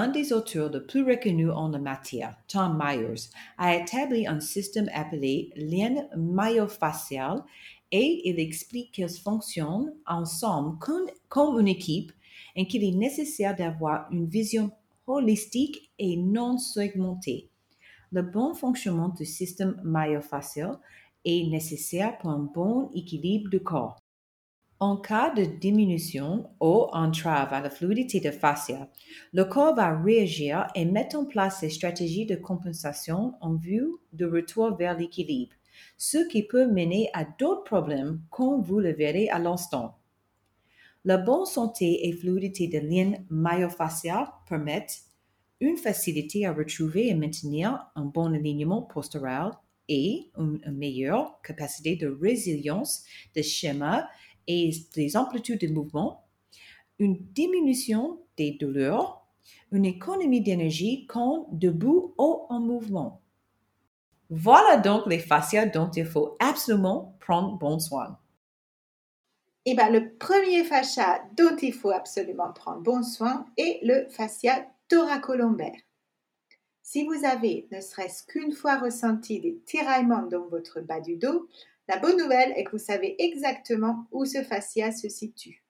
Un 0.00 0.06
des 0.06 0.32
auteurs 0.32 0.70
les 0.70 0.78
plus 0.78 1.02
reconnus 1.02 1.50
en 1.50 1.70
la 1.70 1.80
matière, 1.80 2.36
Tom 2.46 2.80
Myers, 2.80 3.30
a 3.56 3.74
établi 3.74 4.28
un 4.28 4.38
système 4.38 4.88
appelé 4.94 5.50
lien 5.56 6.06
myofascial 6.16 7.42
et 7.90 8.20
il 8.24 8.38
explique 8.38 8.92
qu'elles 8.92 9.10
fonctionnent 9.10 9.92
ensemble 10.06 10.78
comme, 11.28 11.58
une 11.58 11.66
équipe 11.66 12.12
et 12.54 12.68
qu'il 12.68 12.84
est 12.84 12.96
nécessaire 12.96 13.56
d'avoir 13.56 14.06
une 14.12 14.28
vision 14.28 14.70
holistique 15.08 15.90
et 15.98 16.16
non 16.16 16.58
segmentée. 16.58 17.50
Le 18.12 18.22
bon 18.22 18.54
fonctionnement 18.54 19.08
du 19.08 19.24
système 19.24 19.80
myofascial 19.82 20.78
est 21.24 21.50
nécessaire 21.50 22.18
pour 22.18 22.30
un 22.30 22.48
bon 22.54 22.88
équilibre 22.94 23.50
du 23.50 23.58
corps. 23.58 23.98
En 24.80 24.96
cas 24.96 25.34
de 25.34 25.42
diminution 25.42 26.50
ou 26.60 26.86
entrave 26.92 27.52
à 27.52 27.60
la 27.60 27.68
fluidité 27.68 28.20
de 28.20 28.30
fascia, 28.30 28.88
le 29.32 29.44
corps 29.44 29.74
va 29.74 30.00
réagir 30.00 30.68
et 30.76 30.84
mettre 30.84 31.16
en 31.16 31.24
place 31.24 31.62
des 31.62 31.70
stratégies 31.70 32.26
de 32.26 32.36
compensation 32.36 33.34
en 33.40 33.56
vue 33.56 33.88
de 34.12 34.24
retour 34.24 34.76
vers 34.76 34.96
l'équilibre, 34.96 35.52
ce 35.96 36.18
qui 36.28 36.44
peut 36.44 36.68
mener 36.68 37.10
à 37.12 37.24
d'autres 37.24 37.64
problèmes 37.64 38.20
comme 38.30 38.62
vous 38.62 38.78
le 38.78 38.92
verrez 38.92 39.28
à 39.30 39.40
l'instant. 39.40 39.98
La 41.04 41.18
bonne 41.18 41.46
santé 41.46 42.06
et 42.08 42.12
fluidité 42.12 42.68
de 42.68 42.78
liens 42.78 43.14
myofascial 43.30 44.28
permettent 44.48 45.00
une 45.60 45.76
facilité 45.76 46.46
à 46.46 46.52
retrouver 46.52 47.08
et 47.08 47.14
maintenir 47.14 47.84
un 47.96 48.04
bon 48.04 48.32
alignement 48.32 48.82
postural 48.82 49.50
et 49.88 50.30
une 50.36 50.60
meilleure 50.70 51.40
capacité 51.42 51.96
de 51.96 52.06
résilience 52.06 53.04
des 53.34 53.42
schémas 53.42 54.06
et 54.48 54.72
des 54.94 55.16
amplitudes 55.16 55.60
de 55.60 55.72
mouvement, 55.72 56.24
une 56.98 57.16
diminution 57.32 58.18
des 58.36 58.52
douleurs, 58.52 59.24
une 59.70 59.84
économie 59.84 60.40
d'énergie 60.40 61.06
quand 61.06 61.46
debout 61.52 62.14
ou 62.18 62.46
en 62.48 62.58
mouvement. 62.58 63.22
Voilà 64.30 64.76
donc 64.76 65.06
les 65.06 65.20
fascias 65.20 65.66
dont 65.66 65.90
il 65.90 66.04
faut 66.04 66.36
absolument 66.40 67.16
prendre 67.20 67.56
bon 67.56 67.78
soin. 67.78 68.18
Eh 69.64 69.74
bien, 69.74 69.90
le 69.90 70.14
premier 70.16 70.64
fascia 70.64 71.22
dont 71.36 71.56
il 71.60 71.74
faut 71.74 71.90
absolument 71.90 72.52
prendre 72.52 72.80
bon 72.80 73.02
soin 73.02 73.44
est 73.58 73.80
le 73.82 74.08
fascia 74.08 74.66
thoracolombaire. 74.88 75.76
Si 76.82 77.04
vous 77.04 77.26
avez 77.26 77.68
ne 77.70 77.82
serait-ce 77.82 78.24
qu'une 78.24 78.52
fois 78.52 78.78
ressenti 78.78 79.40
des 79.40 79.58
tiraillements 79.66 80.26
dans 80.26 80.46
votre 80.46 80.80
bas 80.80 81.00
du 81.00 81.16
dos, 81.16 81.46
la 81.88 81.98
bonne 81.98 82.18
nouvelle 82.18 82.52
est 82.56 82.64
que 82.64 82.72
vous 82.72 82.78
savez 82.78 83.16
exactement 83.18 84.06
où 84.12 84.26
ce 84.26 84.42
fascia 84.42 84.92
se 84.92 85.08
situe. 85.08 85.64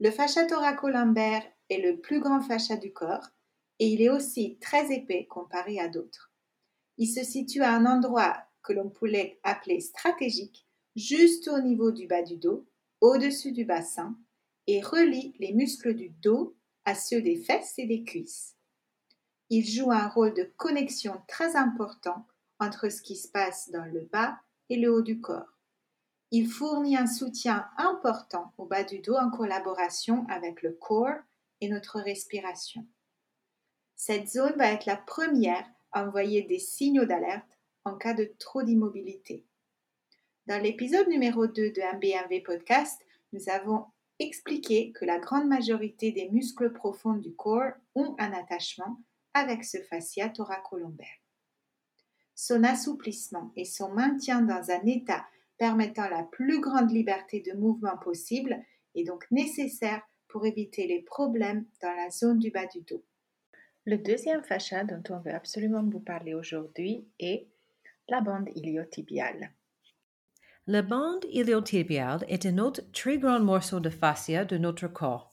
Le 0.00 0.10
fascia 0.10 0.44
thoracolumbaire 0.44 1.44
est 1.70 1.78
le 1.78 1.98
plus 1.98 2.20
grand 2.20 2.42
fascia 2.42 2.76
du 2.76 2.92
corps 2.92 3.30
et 3.78 3.88
il 3.88 4.02
est 4.02 4.10
aussi 4.10 4.58
très 4.60 4.92
épais 4.92 5.26
comparé 5.26 5.80
à 5.80 5.88
d'autres. 5.88 6.30
Il 6.98 7.06
se 7.06 7.24
situe 7.24 7.62
à 7.62 7.74
un 7.74 7.86
endroit 7.86 8.36
que 8.62 8.72
l'on 8.72 8.90
pourrait 8.90 9.40
appeler 9.42 9.80
stratégique, 9.80 10.66
juste 10.94 11.48
au 11.48 11.60
niveau 11.60 11.90
du 11.90 12.06
bas 12.06 12.22
du 12.22 12.36
dos, 12.36 12.66
au-dessus 13.00 13.52
du 13.52 13.64
bassin, 13.64 14.16
et 14.66 14.80
relie 14.82 15.34
les 15.40 15.52
muscles 15.52 15.94
du 15.94 16.10
dos 16.10 16.54
à 16.84 16.94
ceux 16.94 17.22
des 17.22 17.36
fesses 17.36 17.74
et 17.78 17.86
des 17.86 18.04
cuisses. 18.04 18.56
Il 19.50 19.66
joue 19.66 19.90
un 19.90 20.08
rôle 20.08 20.34
de 20.34 20.52
connexion 20.56 21.20
très 21.26 21.56
important 21.56 22.26
entre 22.60 22.88
ce 22.90 23.02
qui 23.02 23.16
se 23.16 23.28
passe 23.28 23.70
dans 23.70 23.84
le 23.84 24.02
bas 24.12 24.38
le 24.76 24.92
haut 24.92 25.02
du 25.02 25.20
corps. 25.20 25.58
Il 26.30 26.48
fournit 26.48 26.96
un 26.96 27.06
soutien 27.06 27.68
important 27.76 28.52
au 28.56 28.64
bas 28.64 28.84
du 28.84 29.00
dos 29.00 29.16
en 29.16 29.30
collaboration 29.30 30.26
avec 30.28 30.62
le 30.62 30.72
corps 30.72 31.18
et 31.60 31.68
notre 31.68 32.00
respiration. 32.00 32.86
Cette 33.96 34.28
zone 34.28 34.56
va 34.56 34.72
être 34.72 34.86
la 34.86 34.96
première 34.96 35.68
à 35.92 36.06
envoyer 36.06 36.42
des 36.42 36.58
signaux 36.58 37.04
d'alerte 37.04 37.58
en 37.84 37.96
cas 37.96 38.14
de 38.14 38.32
trop 38.38 38.62
d'immobilité. 38.62 39.44
Dans 40.46 40.60
l'épisode 40.60 41.08
numéro 41.08 41.46
2 41.46 41.70
de 41.70 41.96
MBMV 41.96 42.42
Podcast, 42.42 43.00
nous 43.32 43.48
avons 43.48 43.86
expliqué 44.18 44.92
que 44.92 45.04
la 45.04 45.18
grande 45.18 45.46
majorité 45.46 46.12
des 46.12 46.30
muscles 46.30 46.72
profonds 46.72 47.14
du 47.14 47.34
corps 47.34 47.72
ont 47.94 48.16
un 48.18 48.32
attachement 48.32 48.98
avec 49.34 49.64
ce 49.64 49.78
fascia 49.82 50.28
thoracolombaire. 50.30 51.21
Son 52.34 52.64
assouplissement 52.64 53.52
et 53.56 53.64
son 53.64 53.92
maintien 53.92 54.42
dans 54.42 54.70
un 54.70 54.84
état 54.86 55.26
permettant 55.58 56.08
la 56.08 56.24
plus 56.24 56.60
grande 56.60 56.90
liberté 56.90 57.40
de 57.40 57.52
mouvement 57.56 57.96
possible 57.96 58.56
est 58.94 59.04
donc 59.04 59.24
nécessaire 59.30 60.02
pour 60.28 60.46
éviter 60.46 60.86
les 60.86 61.02
problèmes 61.02 61.66
dans 61.82 61.94
la 61.94 62.10
zone 62.10 62.38
du 62.38 62.50
bas 62.50 62.66
du 62.66 62.80
dos. 62.82 63.04
Le 63.84 63.98
deuxième 63.98 64.42
fascia 64.42 64.84
dont 64.84 65.02
on 65.10 65.18
veut 65.20 65.34
absolument 65.34 65.82
vous 65.82 66.00
parler 66.00 66.34
aujourd'hui 66.34 67.06
est 67.18 67.48
la 68.08 68.20
bande 68.20 68.48
iliotibiale. 68.54 69.52
La 70.66 70.82
bande 70.82 71.24
iliotibiale 71.30 72.24
est 72.28 72.46
un 72.46 72.58
autre 72.58 72.82
très 72.92 73.18
grand 73.18 73.40
morceau 73.40 73.80
de 73.80 73.90
fascia 73.90 74.44
de 74.44 74.56
notre 74.58 74.86
corps. 74.86 75.31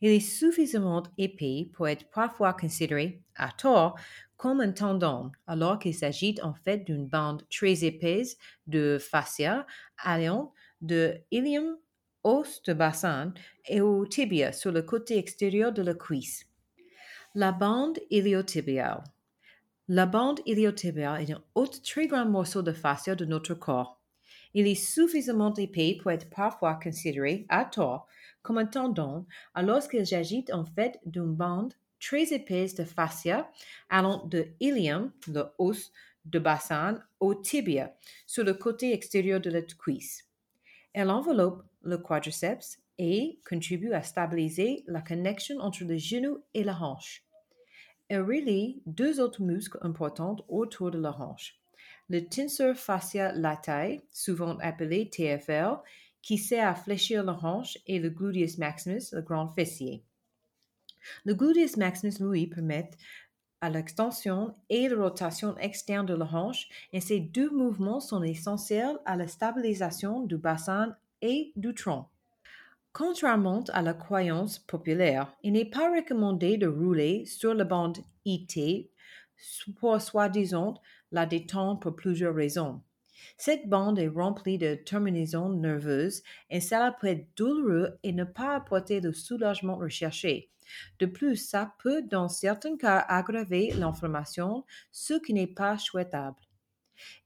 Il 0.00 0.10
est 0.10 0.20
suffisamment 0.20 1.02
épais 1.18 1.68
pour 1.72 1.88
être 1.88 2.08
parfois 2.10 2.52
considéré, 2.52 3.22
à 3.34 3.50
tort, 3.52 3.96
comme 4.36 4.60
un 4.60 4.72
tendon, 4.72 5.32
alors 5.46 5.78
qu'il 5.78 5.94
s'agit 5.94 6.36
en 6.42 6.54
fait 6.54 6.84
d'une 6.84 7.06
bande 7.06 7.42
très 7.48 7.84
épaisse 7.84 8.36
de 8.66 8.98
fascia 9.00 9.66
allant 9.98 10.52
de 10.80 11.14
ilium, 11.30 11.76
os 12.22 12.62
de 12.62 12.72
bassin, 12.72 13.32
et 13.66 13.80
au 13.80 14.06
tibia 14.06 14.52
sur 14.52 14.72
le 14.72 14.82
côté 14.82 15.16
extérieur 15.16 15.72
de 15.72 15.82
la 15.82 15.94
cuisse. 15.94 16.46
La 17.34 17.52
bande 17.52 17.98
iliotibiale. 18.10 19.04
La 19.88 20.06
bande 20.06 20.40
iliotibiale 20.46 21.22
est 21.22 21.32
un 21.32 21.42
autre 21.54 21.80
très 21.82 22.06
grand 22.06 22.26
morceau 22.26 22.62
de 22.62 22.72
fascia 22.72 23.14
de 23.14 23.24
notre 23.24 23.54
corps. 23.54 24.00
Il 24.52 24.66
est 24.66 24.74
suffisamment 24.74 25.54
épais 25.54 25.98
pour 26.00 26.10
être 26.10 26.28
parfois 26.30 26.74
considéré, 26.74 27.46
à 27.48 27.64
tort, 27.64 28.08
comme 28.46 28.58
un 28.58 28.66
tendon, 28.66 29.26
alors 29.54 29.88
qu'il 29.88 30.06
s'agit 30.06 30.44
en 30.52 30.64
fait 30.64 31.00
d'une 31.04 31.34
bande 31.34 31.74
très 31.98 32.32
épaisse 32.32 32.76
de 32.76 32.84
fascia 32.84 33.50
allant 33.90 34.24
de 34.26 34.46
ilium, 34.60 35.10
le 35.26 35.42
os 35.58 35.92
de 36.24 36.38
bassin, 36.38 37.02
au 37.18 37.34
tibia, 37.34 37.92
sur 38.24 38.44
le 38.44 38.54
côté 38.54 38.92
extérieur 38.92 39.40
de 39.40 39.50
la 39.50 39.62
cuisse. 39.62 40.28
Elle 40.92 41.10
enveloppe 41.10 41.64
le 41.82 41.98
quadriceps 41.98 42.78
et 42.98 43.40
contribue 43.48 43.92
à 43.92 44.02
stabiliser 44.02 44.84
la 44.86 45.02
connexion 45.02 45.58
entre 45.58 45.82
le 45.82 45.98
genou 45.98 46.38
et 46.54 46.62
la 46.62 46.80
hanche. 46.80 47.24
Elle 48.08 48.22
relie 48.22 48.80
deux 48.86 49.20
autres 49.20 49.42
muscles 49.42 49.78
importants 49.82 50.36
autour 50.48 50.92
de 50.92 51.00
la 51.00 51.10
hanche. 51.10 51.58
Le 52.08 52.20
tensor 52.20 52.76
fascia 52.76 53.32
latae, 53.32 54.02
souvent 54.12 54.56
appelé 54.60 55.10
TFL, 55.10 55.78
qui 56.26 56.38
sert 56.38 56.66
à 56.66 56.74
fléchir 56.74 57.22
la 57.22 57.38
hanche, 57.40 57.78
et 57.86 58.00
le 58.00 58.10
gluteus 58.10 58.58
maximus, 58.58 59.12
le 59.12 59.22
grand 59.22 59.46
fessier. 59.54 60.02
Le 61.24 61.34
gluteus 61.34 61.76
maximus, 61.76 62.18
lui, 62.18 62.48
permet 62.48 62.90
à 63.60 63.70
l'extension 63.70 64.52
et 64.68 64.88
la 64.88 64.96
rotation 64.96 65.56
externe 65.58 66.04
de 66.04 66.14
la 66.14 66.24
hanche, 66.24 66.68
et 66.92 67.00
ces 67.00 67.20
deux 67.20 67.50
mouvements 67.50 68.00
sont 68.00 68.24
essentiels 68.24 68.98
à 69.04 69.14
la 69.14 69.28
stabilisation 69.28 70.24
du 70.24 70.36
bassin 70.36 70.96
et 71.22 71.52
du 71.54 71.72
tronc. 71.74 72.08
Contrairement 72.92 73.62
à 73.72 73.82
la 73.82 73.94
croyance 73.94 74.58
populaire, 74.58 75.32
il 75.44 75.52
n'est 75.52 75.70
pas 75.70 75.94
recommandé 75.94 76.56
de 76.56 76.66
rouler 76.66 77.24
sur 77.24 77.54
la 77.54 77.62
bande 77.62 77.98
IT 78.24 78.90
pour 79.78 80.00
soi-disant 80.00 80.74
la 81.12 81.24
détente 81.24 81.82
pour 81.82 81.94
plusieurs 81.94 82.34
raisons. 82.34 82.82
Cette 83.36 83.68
bande 83.68 83.98
est 83.98 84.08
remplie 84.08 84.58
de 84.58 84.74
terminaisons 84.74 85.50
nerveuses 85.50 86.22
et 86.50 86.60
cela 86.60 86.92
peut 86.92 87.08
être 87.08 87.28
douloureux 87.36 87.98
et 88.02 88.12
ne 88.12 88.24
pas 88.24 88.56
apporter 88.56 89.00
le 89.00 89.12
soulagement 89.12 89.76
recherché. 89.76 90.50
De 90.98 91.06
plus, 91.06 91.36
ça 91.36 91.74
peut 91.78 92.02
dans 92.02 92.28
certains 92.28 92.76
cas 92.76 92.98
aggraver 93.08 93.70
l'inflammation, 93.72 94.64
ce 94.90 95.14
qui 95.14 95.32
n'est 95.32 95.46
pas 95.46 95.78
souhaitable. 95.78 96.40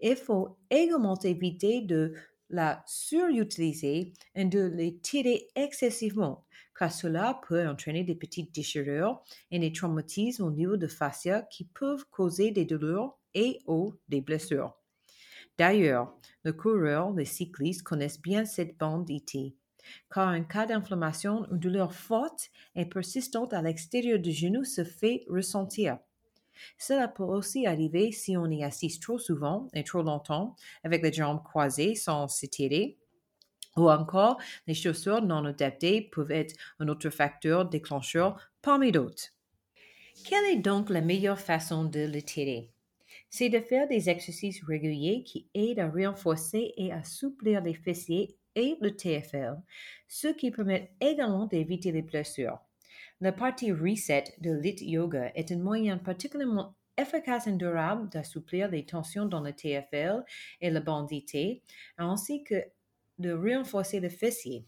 Il 0.00 0.16
faut 0.16 0.58
également 0.70 1.18
éviter 1.20 1.80
de 1.80 2.14
la 2.48 2.82
surutiliser 2.86 4.12
et 4.34 4.44
de 4.44 4.60
l'étirer 4.60 5.48
excessivement, 5.54 6.44
car 6.76 6.92
cela 6.92 7.40
peut 7.46 7.66
entraîner 7.68 8.02
des 8.02 8.16
petites 8.16 8.54
déchirures 8.54 9.22
et 9.50 9.58
des 9.60 9.72
traumatismes 9.72 10.44
au 10.44 10.50
niveau 10.50 10.76
de 10.76 10.88
fascia 10.88 11.42
qui 11.42 11.64
peuvent 11.64 12.06
causer 12.10 12.50
des 12.50 12.64
douleurs 12.64 13.18
et 13.34 13.60
ou 13.66 13.94
des 14.08 14.20
blessures. 14.20 14.79
D'ailleurs, 15.60 16.16
les 16.44 16.54
coureurs, 16.56 17.12
les 17.12 17.26
cyclistes 17.26 17.82
connaissent 17.82 18.22
bien 18.22 18.46
cette 18.46 18.78
bande 18.78 19.10
IT, 19.10 19.54
car 20.10 20.26
un 20.26 20.42
cas 20.42 20.64
d'inflammation 20.64 21.46
ou 21.52 21.58
douleur 21.58 21.92
forte 21.92 22.48
et 22.74 22.86
persistante 22.86 23.52
à 23.52 23.60
l'extérieur 23.60 24.18
du 24.18 24.32
genou 24.32 24.64
se 24.64 24.84
fait 24.84 25.26
ressentir. 25.28 25.98
Cela 26.78 27.08
peut 27.08 27.24
aussi 27.24 27.66
arriver 27.66 28.12
si 28.12 28.36
on 28.38 28.46
y 28.46 28.64
assiste 28.64 29.02
trop 29.02 29.18
souvent 29.18 29.68
et 29.74 29.84
trop 29.84 30.02
longtemps 30.02 30.56
avec 30.84 31.02
les 31.02 31.12
jambes 31.12 31.44
croisées 31.44 31.94
sans 31.94 32.28
s'étirer. 32.28 32.98
Ou 33.76 33.90
encore, 33.90 34.38
les 34.66 34.74
chaussures 34.74 35.22
non 35.22 35.44
adaptées 35.44 36.02
peuvent 36.12 36.32
être 36.32 36.54
un 36.80 36.88
autre 36.88 37.10
facteur 37.10 37.68
déclencheur 37.68 38.40
parmi 38.62 38.92
d'autres. 38.92 39.30
Quelle 40.24 40.46
est 40.46 40.60
donc 40.60 40.88
la 40.90 41.02
meilleure 41.02 41.40
façon 41.40 41.84
de 41.84 42.00
l'étirer? 42.00 42.72
C'est 43.30 43.48
de 43.48 43.60
faire 43.60 43.88
des 43.88 44.10
exercices 44.10 44.62
réguliers 44.64 45.22
qui 45.22 45.48
aident 45.54 45.78
à 45.78 45.88
renforcer 45.88 46.74
et 46.76 46.92
assouplir 46.92 47.62
les 47.62 47.74
fessiers 47.74 48.36
et 48.56 48.76
le 48.80 48.94
TFL, 48.94 49.56
ce 50.08 50.28
qui 50.28 50.50
permet 50.50 50.92
également 51.00 51.46
d'éviter 51.46 51.92
les 51.92 52.02
blessures. 52.02 52.58
La 53.20 53.32
partie 53.32 53.72
reset 53.72 54.24
de 54.40 54.52
Lit 54.52 54.76
Yoga 54.80 55.30
est 55.34 55.52
un 55.52 55.58
moyen 55.58 55.98
particulièrement 55.98 56.74
efficace 56.98 57.46
et 57.46 57.52
durable 57.52 58.08
d'assouplir 58.08 58.68
les 58.68 58.84
tensions 58.84 59.26
dans 59.26 59.40
le 59.40 59.52
TFL 59.52 60.24
et 60.60 60.70
la 60.70 60.80
bandité, 60.80 61.62
ainsi 61.98 62.42
que 62.42 62.56
de 63.18 63.32
renforcer 63.32 64.00
le 64.00 64.08
fessier. 64.08 64.66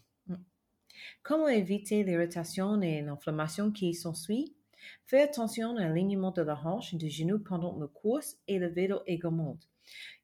Comment 1.21 1.47
éviter 1.47 2.03
l'irritation 2.03 2.81
et 2.81 3.01
l'inflammation 3.01 3.71
qui 3.71 3.93
s'ensuit? 3.93 4.55
Faire 5.05 5.25
attention 5.25 5.75
à 5.77 5.87
l'alignement 5.87 6.31
de 6.31 6.41
la 6.41 6.55
hanche 6.55 6.93
et 6.93 6.97
du 6.97 7.09
genou 7.09 7.39
pendant 7.39 7.77
la 7.79 7.87
course 7.87 8.37
et 8.47 8.59
le 8.59 8.67
vélo 8.67 9.01
également. 9.05 9.57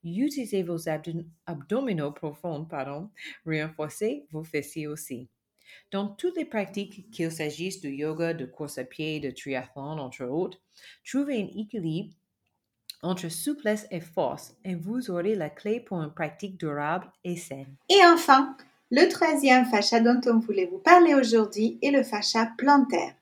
Utilisez 0.03 0.63
vos 0.63 0.87
abdominaux 1.45 2.11
profonds, 2.11 2.65
pardon, 2.65 3.09
renforcez 3.45 4.25
vos 4.31 4.43
fessiers 4.43 4.87
aussi. 4.87 5.27
Dans 5.91 6.07
toutes 6.07 6.37
les 6.37 6.45
pratiques, 6.45 7.11
qu'il 7.11 7.31
s'agisse 7.31 7.81
de 7.81 7.89
yoga, 7.89 8.33
de 8.33 8.45
course 8.45 8.77
à 8.77 8.83
pied, 8.83 9.19
de 9.19 9.31
triathlon, 9.31 9.99
entre 9.99 10.25
autres, 10.25 10.59
trouvez 11.05 11.43
un 11.43 11.59
équilibre 11.59 12.13
entre 13.01 13.29
souplesse 13.29 13.87
et 13.91 14.01
force 14.01 14.55
et 14.65 14.75
vous 14.75 15.09
aurez 15.09 15.35
la 15.35 15.49
clé 15.49 15.79
pour 15.79 16.01
une 16.01 16.13
pratique 16.13 16.57
durable 16.57 17.11
et 17.23 17.37
saine. 17.37 17.75
Et 17.89 18.03
enfin, 18.05 18.57
le 18.91 19.07
troisième 19.07 19.65
fascia 19.65 19.99
dont 19.99 20.19
on 20.25 20.39
voulait 20.39 20.65
vous 20.65 20.79
parler 20.79 21.13
aujourd'hui 21.13 21.77
est 21.81 21.91
le 21.91 22.03
fascia 22.03 22.51
plantaire. 22.57 23.13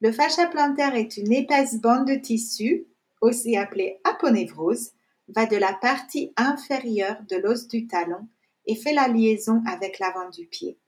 Le 0.00 0.12
fascia 0.12 0.46
plantaire 0.46 0.94
est 0.94 1.16
une 1.16 1.32
épaisse 1.32 1.80
bande 1.80 2.06
de 2.06 2.14
tissu, 2.16 2.86
aussi 3.20 3.56
appelée 3.56 3.98
aponévrose, 4.04 4.90
va 5.28 5.46
de 5.46 5.56
la 5.56 5.72
partie 5.72 6.32
inférieure 6.36 7.16
de 7.28 7.36
l'os 7.36 7.66
du 7.66 7.86
talon 7.86 8.28
et 8.66 8.76
fait 8.76 8.92
la 8.92 9.08
liaison 9.08 9.62
avec 9.66 9.98
l'avant 9.98 10.28
du 10.30 10.46
pied. 10.46 10.78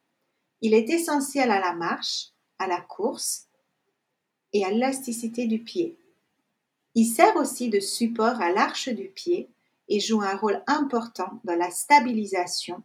Il 0.60 0.74
est 0.74 0.90
essentiel 0.90 1.50
à 1.50 1.60
la 1.60 1.72
marche, 1.72 2.28
à 2.58 2.66
la 2.66 2.80
course 2.80 3.46
et 4.52 4.64
à 4.64 4.70
l'élasticité 4.70 5.46
du 5.46 5.60
pied. 5.60 5.96
Il 6.94 7.06
sert 7.06 7.36
aussi 7.36 7.68
de 7.68 7.80
support 7.80 8.40
à 8.40 8.50
l'arche 8.50 8.88
du 8.88 9.08
pied 9.08 9.48
et 9.88 10.00
joue 10.00 10.20
un 10.20 10.36
rôle 10.36 10.62
important 10.66 11.40
dans 11.44 11.56
la 11.56 11.70
stabilisation 11.70 12.82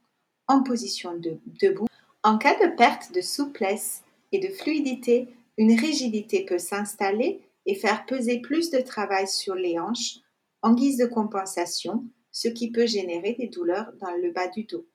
en 0.47 0.63
position 0.63 1.17
de, 1.17 1.37
debout. 1.59 1.87
En 2.23 2.37
cas 2.37 2.55
de 2.55 2.75
perte 2.75 3.11
de 3.11 3.21
souplesse 3.21 4.03
et 4.31 4.39
de 4.39 4.49
fluidité, 4.49 5.27
une 5.57 5.79
rigidité 5.79 6.45
peut 6.45 6.59
s'installer 6.59 7.41
et 7.65 7.75
faire 7.75 8.05
peser 8.05 8.39
plus 8.39 8.69
de 8.69 8.79
travail 8.79 9.27
sur 9.27 9.55
les 9.55 9.79
hanches 9.79 10.19
en 10.61 10.73
guise 10.73 10.97
de 10.97 11.05
compensation, 11.05 12.05
ce 12.31 12.47
qui 12.47 12.71
peut 12.71 12.87
générer 12.87 13.33
des 13.33 13.47
douleurs 13.47 13.93
dans 13.99 14.11
le 14.11 14.31
bas 14.31 14.47
du 14.47 14.63
dos. 14.63 14.85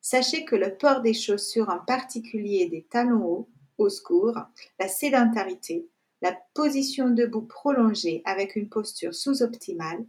Sachez 0.00 0.44
que 0.44 0.56
le 0.56 0.76
port 0.76 1.00
des 1.00 1.14
chaussures, 1.14 1.68
en 1.68 1.78
particulier 1.78 2.66
des 2.66 2.82
talons 2.82 3.24
hauts, 3.24 3.48
au 3.78 3.88
secours, 3.88 4.38
la 4.78 4.88
sédentarité, 4.88 5.88
la 6.22 6.36
position 6.54 7.10
debout 7.10 7.42
prolongée 7.42 8.22
avec 8.24 8.56
une 8.56 8.68
posture 8.68 9.14
sous-optimale, 9.14 10.06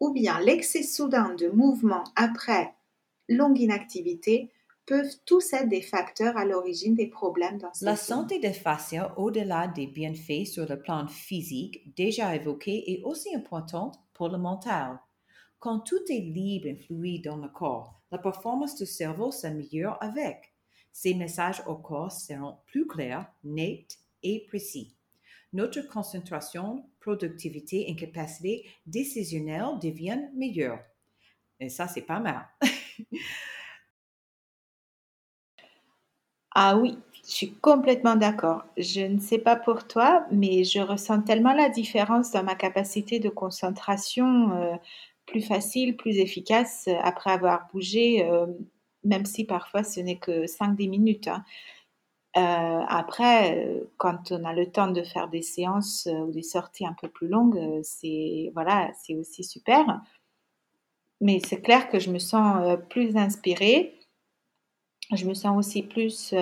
ou 0.00 0.12
bien 0.12 0.40
l'excès 0.40 0.82
soudain 0.82 1.34
de 1.34 1.48
mouvement 1.48 2.04
après 2.14 2.74
longue 3.28 3.58
inactivité 3.58 4.50
peuvent 4.86 5.14
tous 5.24 5.52
être 5.52 5.68
des 5.68 5.82
facteurs 5.82 6.36
à 6.36 6.44
l'origine 6.44 6.94
des 6.94 7.06
problèmes 7.06 7.58
dans 7.58 7.70
La 7.80 7.96
santé 7.96 8.38
des 8.38 8.52
fascias, 8.52 9.14
au-delà 9.16 9.68
des 9.68 9.86
bienfaits 9.86 10.46
sur 10.46 10.68
le 10.68 10.80
plan 10.80 11.06
physique 11.06 11.94
déjà 11.96 12.34
évoqués, 12.34 12.92
est 12.92 13.02
aussi 13.04 13.34
importante 13.34 13.98
pour 14.14 14.28
le 14.28 14.38
mental. 14.38 14.98
Quand 15.58 15.80
tout 15.80 16.02
est 16.08 16.18
libre 16.18 16.66
et 16.66 16.76
fluide 16.76 17.24
dans 17.24 17.36
le 17.36 17.48
corps, 17.48 18.02
la 18.10 18.18
performance 18.18 18.76
du 18.76 18.86
cerveau 18.86 19.30
s'améliore 19.30 19.96
avec. 20.00 20.52
Ces 20.92 21.14
messages 21.14 21.62
au 21.66 21.76
corps 21.76 22.12
seront 22.12 22.58
plus 22.66 22.86
clairs, 22.86 23.32
nets 23.44 23.98
et 24.22 24.44
précis. 24.46 24.96
Notre 25.52 25.82
concentration, 25.82 26.84
productivité 27.00 27.90
et 27.90 27.96
capacité 27.96 28.66
décisionnelle 28.86 29.78
deviennent 29.80 30.30
meilleures. 30.34 30.82
Et 31.60 31.68
ça, 31.68 31.86
c'est 31.86 32.02
pas 32.02 32.20
mal. 32.20 32.46
ah 36.54 36.76
oui, 36.76 36.98
je 37.24 37.30
suis 37.30 37.54
complètement 37.54 38.16
d'accord. 38.16 38.64
Je 38.76 39.00
ne 39.00 39.18
sais 39.20 39.38
pas 39.38 39.56
pour 39.56 39.86
toi, 39.86 40.26
mais 40.30 40.64
je 40.64 40.80
ressens 40.80 41.22
tellement 41.22 41.54
la 41.54 41.68
différence 41.68 42.30
dans 42.32 42.42
ma 42.42 42.54
capacité 42.54 43.20
de 43.20 43.28
concentration. 43.28 44.52
Euh, 44.52 44.76
plus 45.26 45.42
facile, 45.42 45.96
plus 45.96 46.18
efficace 46.18 46.86
euh, 46.88 46.96
après 47.02 47.30
avoir 47.30 47.68
bougé, 47.72 48.24
euh, 48.28 48.46
même 49.04 49.24
si 49.24 49.44
parfois 49.44 49.84
ce 49.84 50.00
n'est 50.00 50.18
que 50.18 50.46
5-10 50.46 50.88
minutes. 50.90 51.28
Hein. 51.28 51.44
Après, 52.34 53.82
quand 53.98 54.32
on 54.32 54.44
a 54.44 54.54
le 54.54 54.70
temps 54.70 54.88
de 54.88 55.02
faire 55.02 55.28
des 55.28 55.42
séances 55.42 56.08
ou 56.10 56.30
des 56.32 56.42
sorties 56.42 56.86
un 56.86 56.94
peu 56.94 57.08
plus 57.08 57.28
longues, 57.28 57.80
c'est 57.82 58.50
voilà, 58.54 58.90
c'est 59.02 59.14
aussi 59.14 59.44
super. 59.44 60.00
Mais 61.20 61.40
c'est 61.46 61.60
clair 61.60 61.90
que 61.90 61.98
je 61.98 62.10
me 62.10 62.18
sens 62.18 62.78
plus 62.88 63.16
inspirée. 63.16 64.01
Je 65.14 65.26
me 65.26 65.34
sens 65.34 65.58
aussi 65.58 65.82
plus 65.82 66.34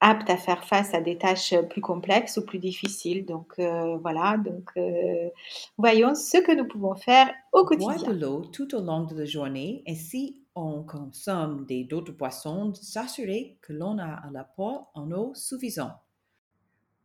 apte 0.00 0.30
à 0.30 0.36
faire 0.36 0.64
face 0.64 0.94
à 0.94 1.00
des 1.00 1.18
tâches 1.18 1.54
plus 1.68 1.82
complexes 1.82 2.38
ou 2.38 2.44
plus 2.44 2.58
difficiles. 2.58 3.26
Donc 3.26 3.54
euh, 3.58 3.98
voilà, 3.98 4.38
donc 4.38 4.70
euh, 4.76 5.28
voyons 5.76 6.14
ce 6.14 6.38
que 6.38 6.52
nous 6.52 6.66
pouvons 6.66 6.94
faire 6.94 7.30
au 7.52 7.64
quotidien. 7.64 7.96
Boire 7.96 8.08
de 8.08 8.18
l'eau 8.18 8.44
tout 8.46 8.74
au 8.74 8.80
long 8.80 9.04
de 9.04 9.14
la 9.14 9.26
journée 9.26 9.82
et 9.86 9.94
si 9.94 10.42
on 10.54 10.82
consomme 10.82 11.66
d'autres 11.88 12.12
boissons, 12.12 12.74
s'assurer 12.74 13.56
que 13.62 13.72
l'on 13.72 13.98
a 13.98 14.26
un 14.26 14.34
apport 14.34 14.90
en 14.94 15.12
eau 15.12 15.32
suffisant. 15.34 15.92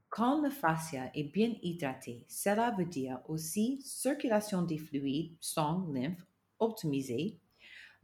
Quand 0.09 0.41
le 0.41 0.49
fascia 0.49 1.11
est 1.13 1.23
bien 1.23 1.53
hydraté, 1.61 2.25
cela 2.27 2.71
veut 2.71 2.85
dire 2.85 3.19
aussi 3.27 3.81
circulation 3.83 4.61
des 4.61 4.77
fluides, 4.77 5.35
sang, 5.41 5.85
lymphe 5.93 6.25
optimisée, 6.59 7.37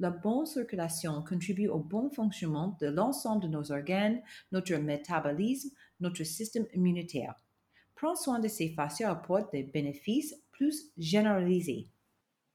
la 0.01 0.09
bonne 0.09 0.47
circulation 0.47 1.23
contribue 1.23 1.67
au 1.67 1.77
bon 1.77 2.09
fonctionnement 2.09 2.75
de 2.81 2.87
l'ensemble 2.87 3.43
de 3.43 3.47
nos 3.47 3.71
organes, 3.71 4.21
notre 4.51 4.73
métabolisme, 4.75 5.69
notre 5.99 6.23
système 6.23 6.65
immunitaire. 6.73 7.35
Prendre 7.95 8.17
soin 8.17 8.39
de 8.39 8.47
ces 8.47 8.69
fascias 8.69 9.11
apporte 9.11 9.51
des 9.51 9.61
bénéfices 9.61 10.35
plus 10.51 10.91
généralisés. 10.97 11.87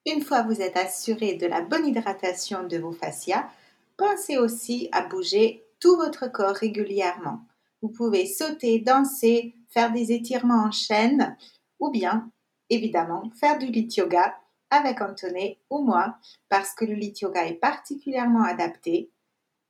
Une 0.06 0.22
fois 0.22 0.42
vous 0.42 0.61
êtes 0.61 0.76
assuré 0.76 1.35
de 1.35 1.46
la 1.46 1.62
bonne 1.62 1.87
hydratation 1.87 2.66
de 2.66 2.78
vos 2.78 2.92
fascias, 2.92 3.48
pensez 3.96 4.38
aussi 4.38 4.88
à 4.90 5.06
bouger 5.06 5.64
tout 5.78 5.96
votre 5.96 6.30
corps 6.30 6.56
régulièrement. 6.56 7.42
Vous 7.80 7.90
pouvez 7.90 8.26
sauter, 8.26 8.80
danser, 8.80 9.54
faire 9.68 9.92
des 9.92 10.11
étirements 10.11 10.64
en 10.64 10.72
chaîne 10.72 11.37
ou 11.78 11.90
bien, 11.90 12.28
évidemment, 12.70 13.30
faire 13.38 13.59
du 13.59 13.66
lit 13.66 13.88
yoga 13.96 14.35
avec 14.70 15.00
Antoné 15.00 15.61
ou 15.70 15.83
moi 15.83 16.16
parce 16.48 16.74
que 16.74 16.85
le 16.85 16.94
lit 16.94 17.14
yoga 17.20 17.46
est 17.46 17.55
particulièrement 17.55 18.44
adapté 18.44 19.11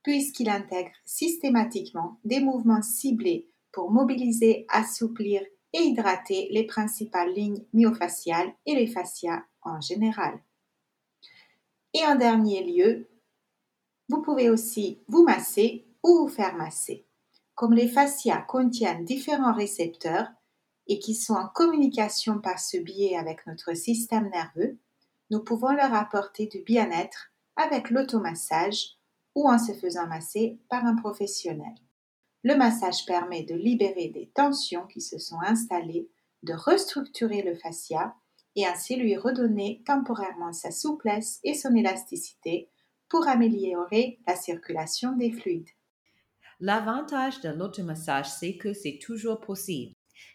puisqu'il 0.03 0.49
intègre 0.49 0.91
systématiquement 1.05 2.19
des 2.23 2.39
mouvements 2.39 2.81
ciblés 2.81 3.49
pour 3.71 3.91
mobiliser, 3.91 4.65
assouplir 4.69 5.41
et 5.73 5.79
hydrater 5.79 6.47
les 6.51 6.65
principales 6.65 7.33
lignes 7.33 7.63
myofasciales 7.73 8.53
et 8.65 8.73
les 8.73 8.87
fascias 8.87 9.43
en 9.61 9.81
général. 9.81 10.39
Et 11.93 12.05
en 12.05 12.15
dernier 12.15 12.63
lieu, 12.63 13.07
vous 14.09 14.21
pouvez 14.21 14.49
aussi 14.49 15.01
vous 15.07 15.23
masser 15.23 15.85
ou 16.03 16.19
vous 16.19 16.27
faire 16.29 16.55
masser. 16.55 17.05
Comme 17.55 17.73
les 17.73 17.87
fascias 17.87 18.41
contiennent 18.43 19.03
différents 19.03 19.53
récepteurs 19.53 20.29
et 20.87 20.99
qui 20.99 21.13
sont 21.13 21.33
en 21.33 21.47
communication 21.49 22.39
par 22.39 22.59
ce 22.59 22.77
biais 22.77 23.17
avec 23.17 23.45
notre 23.45 23.73
système 23.73 24.29
nerveux, 24.29 24.77
nous 25.29 25.43
pouvons 25.43 25.71
leur 25.71 25.93
apporter 25.93 26.47
du 26.47 26.61
bien-être 26.61 27.31
avec 27.55 27.89
l'automassage 27.89 28.97
ou 29.35 29.49
en 29.49 29.57
se 29.57 29.73
faisant 29.73 30.07
masser 30.07 30.59
par 30.69 30.85
un 30.85 30.95
professionnel. 30.95 31.75
Le 32.43 32.55
massage 32.55 33.05
permet 33.05 33.43
de 33.43 33.55
libérer 33.55 34.09
des 34.09 34.31
tensions 34.33 34.87
qui 34.87 35.01
se 35.01 35.17
sont 35.17 35.39
installées, 35.41 36.09
de 36.43 36.53
restructurer 36.53 37.41
le 37.41 37.55
fascia 37.55 38.15
et 38.55 38.65
ainsi 38.65 38.95
lui 38.95 39.17
redonner 39.17 39.83
temporairement 39.85 40.53
sa 40.53 40.71
souplesse 40.71 41.39
et 41.43 41.53
son 41.53 41.75
élasticité 41.75 42.69
pour 43.09 43.27
améliorer 43.27 44.19
la 44.27 44.35
circulation 44.35 45.13
des 45.13 45.31
fluides. 45.31 45.69
L'avantage 46.59 47.41
de 47.41 47.49
l'automassage, 47.49 48.29
c'est 48.29 48.57
que 48.57 48.73
c'est 48.73 48.99
toujours 48.99 49.39
possible. 49.39 49.93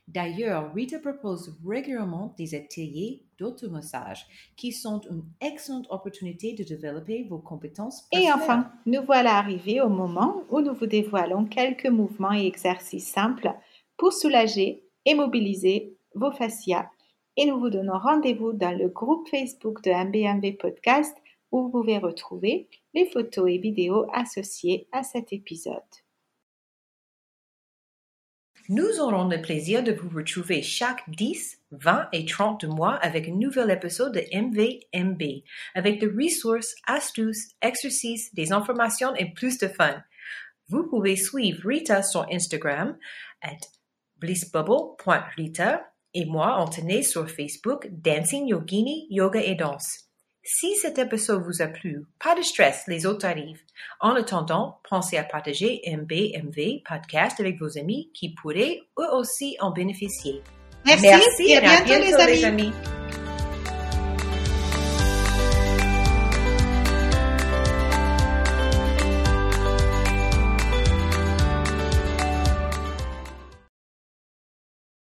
D'ailleurs, 0.08 0.72
Rita 0.74 0.98
propose 0.98 1.56
régulièrement 1.66 2.34
des 2.36 2.54
ateliers 2.54 3.22
d'automassage 3.38 4.26
qui 4.56 4.72
sont 4.72 5.00
une 5.10 5.24
excellente 5.40 5.86
opportunité 5.90 6.52
de 6.54 6.64
développer 6.64 7.24
vos 7.28 7.38
compétences. 7.38 8.06
Et 8.12 8.30
enfin, 8.32 8.70
nous 8.86 9.02
voilà 9.04 9.36
arrivés 9.36 9.80
au 9.80 9.88
moment 9.88 10.42
où 10.50 10.60
nous 10.60 10.74
vous 10.74 10.86
dévoilons 10.86 11.44
quelques 11.46 11.86
mouvements 11.86 12.32
et 12.32 12.46
exercices 12.46 13.08
simples 13.08 13.52
pour 13.96 14.12
soulager 14.12 14.84
et 15.04 15.14
mobiliser 15.14 15.96
vos 16.14 16.32
fascias. 16.32 16.88
Et 17.36 17.46
nous 17.46 17.58
vous 17.58 17.70
donnons 17.70 17.98
rendez-vous 17.98 18.52
dans 18.52 18.76
le 18.76 18.88
groupe 18.88 19.28
Facebook 19.28 19.82
de 19.82 19.90
MBMV 19.90 20.58
Podcast 20.58 21.16
où 21.50 21.62
vous 21.62 21.70
pouvez 21.70 21.98
retrouver 21.98 22.68
les 22.94 23.06
photos 23.06 23.50
et 23.50 23.58
vidéos 23.58 24.06
associées 24.12 24.88
à 24.92 25.02
cet 25.02 25.32
épisode. 25.32 26.01
Nous 28.68 29.00
aurons 29.00 29.26
le 29.26 29.42
plaisir 29.42 29.82
de 29.82 29.92
vous 29.92 30.08
retrouver 30.08 30.62
chaque 30.62 31.02
10, 31.08 31.58
20 31.72 32.08
et 32.12 32.24
30 32.24 32.64
mois 32.64 32.94
avec 32.94 33.28
un 33.28 33.34
nouvel 33.34 33.70
épisode 33.70 34.14
de 34.14 34.22
MVMB, 34.32 35.42
avec 35.74 35.98
des 35.98 36.06
ressources, 36.06 36.74
astuces, 36.86 37.48
exercices, 37.60 38.32
des 38.34 38.52
informations 38.52 39.14
et 39.16 39.32
plus 39.32 39.58
de 39.58 39.66
fun. 39.66 40.02
Vous 40.68 40.88
pouvez 40.88 41.16
suivre 41.16 41.66
Rita 41.66 42.02
sur 42.02 42.26
Instagram 42.30 42.96
at 43.42 43.58
blissbubble.rita 44.18 45.92
et 46.14 46.24
moi, 46.26 46.54
Anthony, 46.58 47.02
sur 47.02 47.28
Facebook 47.28 47.88
Dancing 47.90 48.46
Yogini 48.46 49.08
Yoga 49.10 49.42
et 49.42 49.56
Danse. 49.56 50.11
Si 50.44 50.74
cet 50.74 50.98
épisode 50.98 51.44
vous 51.44 51.62
a 51.62 51.68
plu, 51.68 52.04
pas 52.18 52.34
de 52.34 52.42
stress, 52.42 52.82
les 52.88 53.06
autres 53.06 53.26
arrivent. 53.26 53.62
En 54.00 54.16
attendant, 54.16 54.80
pensez 54.90 55.16
à 55.16 55.22
partager 55.22 55.80
MBMV 55.86 56.82
podcast 56.84 57.38
avec 57.38 57.60
vos 57.60 57.78
amis 57.78 58.10
qui 58.12 58.34
pourraient 58.34 58.80
eux 58.98 59.14
aussi 59.14 59.56
en 59.60 59.70
bénéficier. 59.70 60.42
Merci, 60.84 61.44
et 61.46 61.58
à, 61.58 61.82
bientôt, 61.84 62.26
les 62.26 62.44
amis. 62.44 62.72